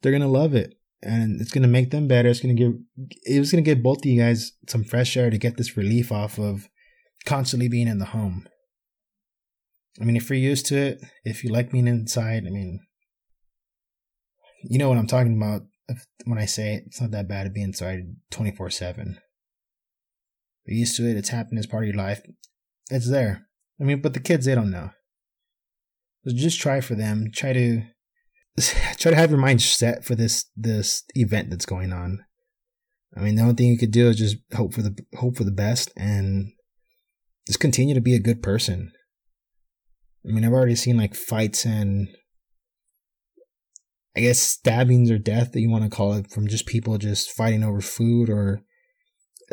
They're 0.00 0.16
to 0.16 0.26
love 0.28 0.54
it 0.54 0.74
and 1.02 1.40
it's 1.40 1.50
to 1.50 1.60
make 1.60 1.90
them 1.90 2.08
better. 2.08 2.28
It's 2.28 2.40
to 2.40 2.54
give, 2.54 2.74
it 3.24 3.38
was 3.38 3.50
to 3.50 3.60
give 3.60 3.82
both 3.82 3.98
of 3.98 4.06
you 4.06 4.20
guys 4.20 4.52
some 4.68 4.84
fresh 4.84 5.16
air 5.16 5.30
to 5.30 5.38
get 5.38 5.56
this 5.56 5.76
relief 5.76 6.12
off 6.12 6.38
of 6.38 6.68
constantly 7.24 7.68
being 7.68 7.88
in 7.88 7.98
the 7.98 8.06
home. 8.06 8.46
I 10.00 10.04
mean, 10.04 10.16
if 10.16 10.30
you're 10.30 10.38
used 10.38 10.66
to 10.66 10.76
it, 10.76 11.00
if 11.24 11.44
you 11.44 11.50
like 11.50 11.72
being 11.72 11.86
inside, 11.86 12.44
I 12.46 12.50
mean, 12.50 12.80
you 14.64 14.78
know 14.78 14.88
what 14.88 14.98
I'm 14.98 15.06
talking 15.06 15.36
about 15.36 15.62
when 16.24 16.38
I 16.38 16.46
say 16.46 16.74
it, 16.74 16.84
it's 16.86 17.00
not 17.00 17.10
that 17.10 17.28
bad 17.28 17.44
to 17.44 17.50
be 17.50 17.62
inside 17.62 18.00
24 18.30 18.70
7. 18.70 19.18
You're 20.64 20.78
used 20.78 20.96
to 20.96 21.08
it, 21.08 21.16
it's 21.16 21.30
happening 21.30 21.58
as 21.58 21.66
part 21.66 21.84
of 21.84 21.88
your 21.88 21.96
life. 21.96 22.22
It's 22.90 23.10
there. 23.10 23.48
I 23.80 23.84
mean, 23.84 24.00
but 24.00 24.14
the 24.14 24.20
kids, 24.20 24.46
they 24.46 24.54
don't 24.54 24.70
know. 24.70 24.90
So 26.24 26.34
just 26.34 26.60
try 26.60 26.80
for 26.80 26.94
them. 26.94 27.30
Try 27.34 27.52
to 27.52 27.82
try 28.98 29.10
to 29.10 29.16
have 29.16 29.30
your 29.30 29.40
mind 29.40 29.62
set 29.62 30.04
for 30.04 30.14
this 30.14 30.46
this 30.56 31.04
event 31.14 31.50
that's 31.50 31.66
going 31.66 31.92
on. 31.92 32.24
I 33.16 33.20
mean, 33.20 33.34
the 33.34 33.42
only 33.42 33.54
thing 33.54 33.68
you 33.68 33.78
could 33.78 33.90
do 33.90 34.08
is 34.08 34.16
just 34.16 34.36
hope 34.54 34.74
for 34.74 34.82
the 34.82 34.96
hope 35.16 35.36
for 35.36 35.44
the 35.44 35.50
best 35.50 35.90
and 35.96 36.52
just 37.46 37.60
continue 37.60 37.94
to 37.94 38.00
be 38.00 38.14
a 38.14 38.20
good 38.20 38.42
person. 38.42 38.92
I 40.26 40.32
mean, 40.32 40.44
I've 40.44 40.52
already 40.52 40.76
seen 40.76 40.96
like 40.96 41.14
fights 41.14 41.64
and 41.64 42.08
I 44.16 44.20
guess 44.20 44.38
stabbings 44.38 45.10
or 45.10 45.18
death 45.18 45.52
that 45.52 45.60
you 45.60 45.70
want 45.70 45.84
to 45.84 45.90
call 45.90 46.12
it 46.14 46.30
from 46.30 46.46
just 46.46 46.66
people 46.66 46.96
just 46.98 47.30
fighting 47.30 47.64
over 47.64 47.80
food 47.80 48.28
or 48.28 48.62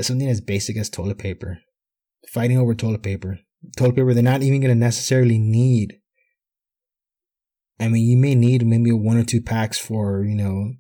something 0.02 0.28
as 0.28 0.42
basic 0.42 0.78
as 0.78 0.90
toilet 0.90 1.18
paper. 1.18 1.60
Fighting 2.32 2.58
over 2.58 2.76
toilet 2.76 3.02
paper. 3.02 3.40
Toilet 3.78 3.96
paper 3.96 4.14
they're 4.14 4.24
not 4.24 4.44
even 4.44 4.62
going 4.62 4.74
to 4.74 4.80
necessarily 4.80 5.40
need. 5.40 5.96
I 7.80 7.88
mean, 7.88 8.06
you 8.06 8.18
may 8.18 8.36
need 8.36 8.66
maybe 8.66 8.92
one 8.92 9.18
or 9.18 9.24
two 9.24 9.42
packs 9.42 9.78
for, 9.78 10.24
you 10.24 10.36
know, 10.36 10.74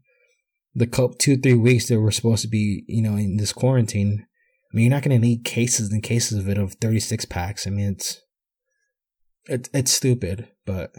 the 0.76 1.16
two, 1.20 1.38
three 1.38 1.54
weeks 1.54 1.88
that 1.88 2.00
we're 2.00 2.12
supposed 2.12 2.42
to 2.44 2.50
be, 2.50 2.84
you 2.88 3.02
know, 3.02 3.16
in 3.16 3.38
this 3.38 3.54
quarantine. 3.54 4.26
I 4.72 4.76
mean, 4.76 4.86
you're 4.86 4.96
not 4.96 5.04
going 5.04 5.20
to 5.20 5.26
need 5.26 5.46
cases 5.46 5.92
and 5.92 6.04
cases 6.04 6.38
of 6.38 6.50
it 6.50 6.58
of 6.58 6.74
36 6.76 7.26
packs. 7.26 7.66
I 7.66 7.70
mean, 7.70 7.94
it's, 7.94 8.22
it's, 9.46 9.70
it's 9.74 9.92
stupid, 9.92 10.50
but 10.66 10.92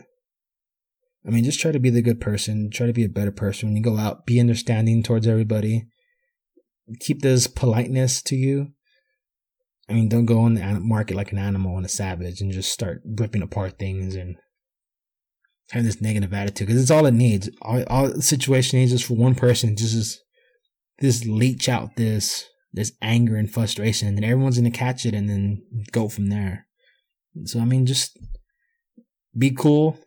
I 1.27 1.31
mean, 1.31 1.45
just 1.45 1.61
try 1.61 1.71
to 1.71 1.79
be 1.79 1.91
the 1.91 2.03
good 2.03 2.21
person. 2.21 2.71
Try 2.71 2.87
to 2.87 2.93
be 2.93 3.05
a 3.05 3.09
better 3.09 3.31
person 3.31 3.69
when 3.69 3.77
you 3.77 3.83
go 3.83 3.99
out. 3.99 4.27
Be 4.27 4.41
understanding 4.41 5.03
towards 5.03 5.27
everybody. 5.27 5.87
Keep 7.01 7.21
this 7.21 7.47
politeness 7.47 8.23
to 8.23 8.37
you. 8.37 8.73
I 9.89 9.93
mean, 9.93 10.09
don't 10.09 10.25
go 10.25 10.41
on 10.41 10.55
the 10.55 10.81
market 10.81 11.17
like 11.17 11.33
an 11.33 11.39
animal 11.39 11.77
and 11.77 11.85
a 11.85 11.89
savage 11.89 12.41
and 12.41 12.53
just 12.53 12.73
start 12.73 13.03
ripping 13.05 13.43
apart 13.43 13.79
things 13.79 14.15
and 14.15 14.37
having 15.71 15.87
this 15.87 16.01
negative 16.01 16.33
attitude 16.33 16.67
because 16.67 16.81
it's 16.81 16.91
all 16.91 17.07
it 17.07 17.15
needs. 17.15 17.49
All, 17.63 17.83
all 17.85 18.09
the 18.09 18.23
situation 18.23 18.79
needs 18.79 18.93
is 18.93 19.03
for 19.03 19.15
one 19.15 19.35
person 19.35 19.77
just 19.77 20.21
this 20.99 21.25
leech 21.25 21.69
out 21.69 21.97
this 21.97 22.47
this 22.73 22.93
anger 23.03 23.37
and 23.37 23.51
frustration, 23.51 24.07
and 24.07 24.17
then 24.17 24.25
everyone's 24.25 24.59
gonna 24.59 24.71
catch 24.71 25.05
it 25.05 25.15
and 25.15 25.29
then 25.29 25.63
go 25.93 26.09
from 26.09 26.29
there. 26.29 26.67
So 27.45 27.61
I 27.61 27.65
mean, 27.65 27.87
just 27.87 28.19
be 29.37 29.51
cool, 29.51 29.99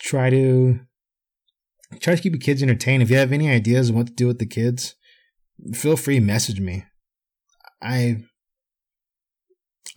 try 0.00 0.30
to 0.30 0.80
try 2.00 2.14
to 2.14 2.22
keep 2.22 2.32
your 2.32 2.40
kids 2.40 2.62
entertained. 2.62 3.02
If 3.02 3.10
you 3.10 3.16
have 3.16 3.32
any 3.32 3.50
ideas 3.50 3.90
on 3.90 3.96
what 3.96 4.06
to 4.08 4.12
do 4.12 4.26
with 4.26 4.38
the 4.38 4.46
kids, 4.46 4.94
feel 5.72 5.96
free 5.96 6.20
message 6.20 6.60
me. 6.60 6.84
I 7.82 8.24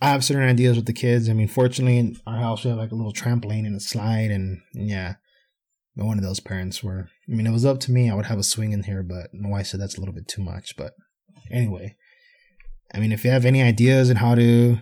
I 0.00 0.10
have 0.10 0.24
certain 0.24 0.48
ideas 0.48 0.76
with 0.76 0.86
the 0.86 0.92
kids. 0.92 1.28
I 1.28 1.32
mean, 1.32 1.48
fortunately, 1.48 1.98
in 1.98 2.16
our 2.26 2.38
house 2.38 2.64
we 2.64 2.70
have 2.70 2.78
like 2.78 2.92
a 2.92 2.94
little 2.94 3.12
trampoline 3.12 3.66
and 3.66 3.74
a 3.74 3.80
slide, 3.80 4.30
and, 4.30 4.60
and 4.74 4.88
yeah, 4.88 5.14
one 5.94 6.18
of 6.18 6.24
those 6.24 6.40
parents 6.40 6.82
where 6.84 7.08
I 7.28 7.34
mean, 7.34 7.46
it 7.46 7.52
was 7.52 7.64
up 7.64 7.80
to 7.80 7.92
me, 7.92 8.10
I 8.10 8.14
would 8.14 8.26
have 8.26 8.38
a 8.38 8.44
swing 8.44 8.72
in 8.72 8.84
here, 8.84 9.02
but 9.02 9.34
my 9.34 9.48
wife 9.48 9.66
said 9.66 9.80
that's 9.80 9.96
a 9.96 10.00
little 10.00 10.14
bit 10.14 10.28
too 10.28 10.42
much. 10.42 10.76
But 10.76 10.92
anyway, 11.50 11.96
I 12.94 13.00
mean, 13.00 13.12
if 13.12 13.24
you 13.24 13.30
have 13.30 13.44
any 13.44 13.62
ideas 13.62 14.08
on 14.10 14.16
how 14.16 14.34
to 14.34 14.78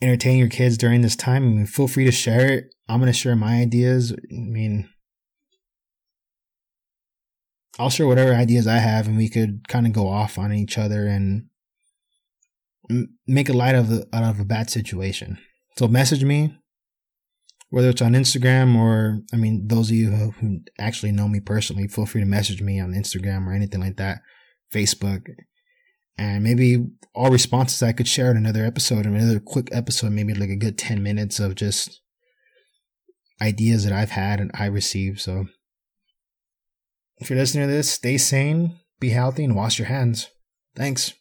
entertain 0.00 0.38
your 0.38 0.48
kids 0.48 0.78
during 0.78 1.02
this 1.02 1.16
time, 1.16 1.44
I 1.44 1.48
mean, 1.48 1.66
feel 1.66 1.88
free 1.88 2.04
to 2.04 2.12
share 2.12 2.50
it. 2.50 2.74
I'm 2.88 3.00
going 3.00 3.12
to 3.12 3.18
share 3.18 3.36
my 3.36 3.60
ideas. 3.60 4.12
I 4.12 4.16
mean, 4.30 4.88
I'll 7.78 7.90
share 7.90 8.06
whatever 8.06 8.32
ideas 8.32 8.66
I 8.66 8.78
have 8.78 9.06
and 9.06 9.16
we 9.16 9.28
could 9.28 9.68
kind 9.68 9.86
of 9.86 9.92
go 9.92 10.08
off 10.08 10.38
on 10.38 10.52
each 10.52 10.78
other 10.78 11.06
and 11.06 11.46
make 13.26 13.48
a 13.48 13.52
light 13.52 13.74
of 13.74 13.88
the, 13.88 14.08
out 14.12 14.24
of 14.24 14.40
a 14.40 14.44
bad 14.44 14.70
situation. 14.70 15.38
So 15.76 15.88
message 15.88 16.24
me, 16.24 16.56
whether 17.70 17.90
it's 17.90 18.02
on 18.02 18.12
Instagram 18.12 18.76
or, 18.76 19.20
I 19.32 19.36
mean, 19.36 19.66
those 19.66 19.90
of 19.90 19.96
you 19.96 20.10
who, 20.10 20.30
who 20.32 20.60
actually 20.78 21.12
know 21.12 21.28
me 21.28 21.40
personally, 21.40 21.88
feel 21.88 22.06
free 22.06 22.20
to 22.20 22.26
message 22.26 22.62
me 22.62 22.80
on 22.80 22.92
Instagram 22.92 23.46
or 23.46 23.52
anything 23.52 23.80
like 23.80 23.96
that, 23.96 24.20
Facebook. 24.72 25.22
And 26.18 26.42
maybe 26.42 26.86
all 27.14 27.30
responses 27.30 27.82
I 27.82 27.92
could 27.92 28.08
share 28.08 28.30
in 28.30 28.36
another 28.36 28.64
episode, 28.64 29.04
in 29.04 29.14
another 29.14 29.40
quick 29.40 29.68
episode, 29.72 30.12
maybe 30.12 30.34
like 30.34 30.48
a 30.48 30.56
good 30.56 30.78
10 30.78 31.02
minutes 31.02 31.38
of 31.38 31.54
just 31.54 32.00
ideas 33.40 33.84
that 33.84 33.92
I've 33.92 34.10
had 34.10 34.40
and 34.40 34.50
I 34.54 34.66
received. 34.66 35.20
So 35.20 35.46
if 37.18 37.28
you're 37.28 37.38
listening 37.38 37.68
to 37.68 37.74
this, 37.74 37.90
stay 37.90 38.16
sane, 38.18 38.78
be 39.00 39.10
healthy, 39.10 39.44
and 39.44 39.56
wash 39.56 39.78
your 39.78 39.88
hands. 39.88 40.28
Thanks. 40.74 41.12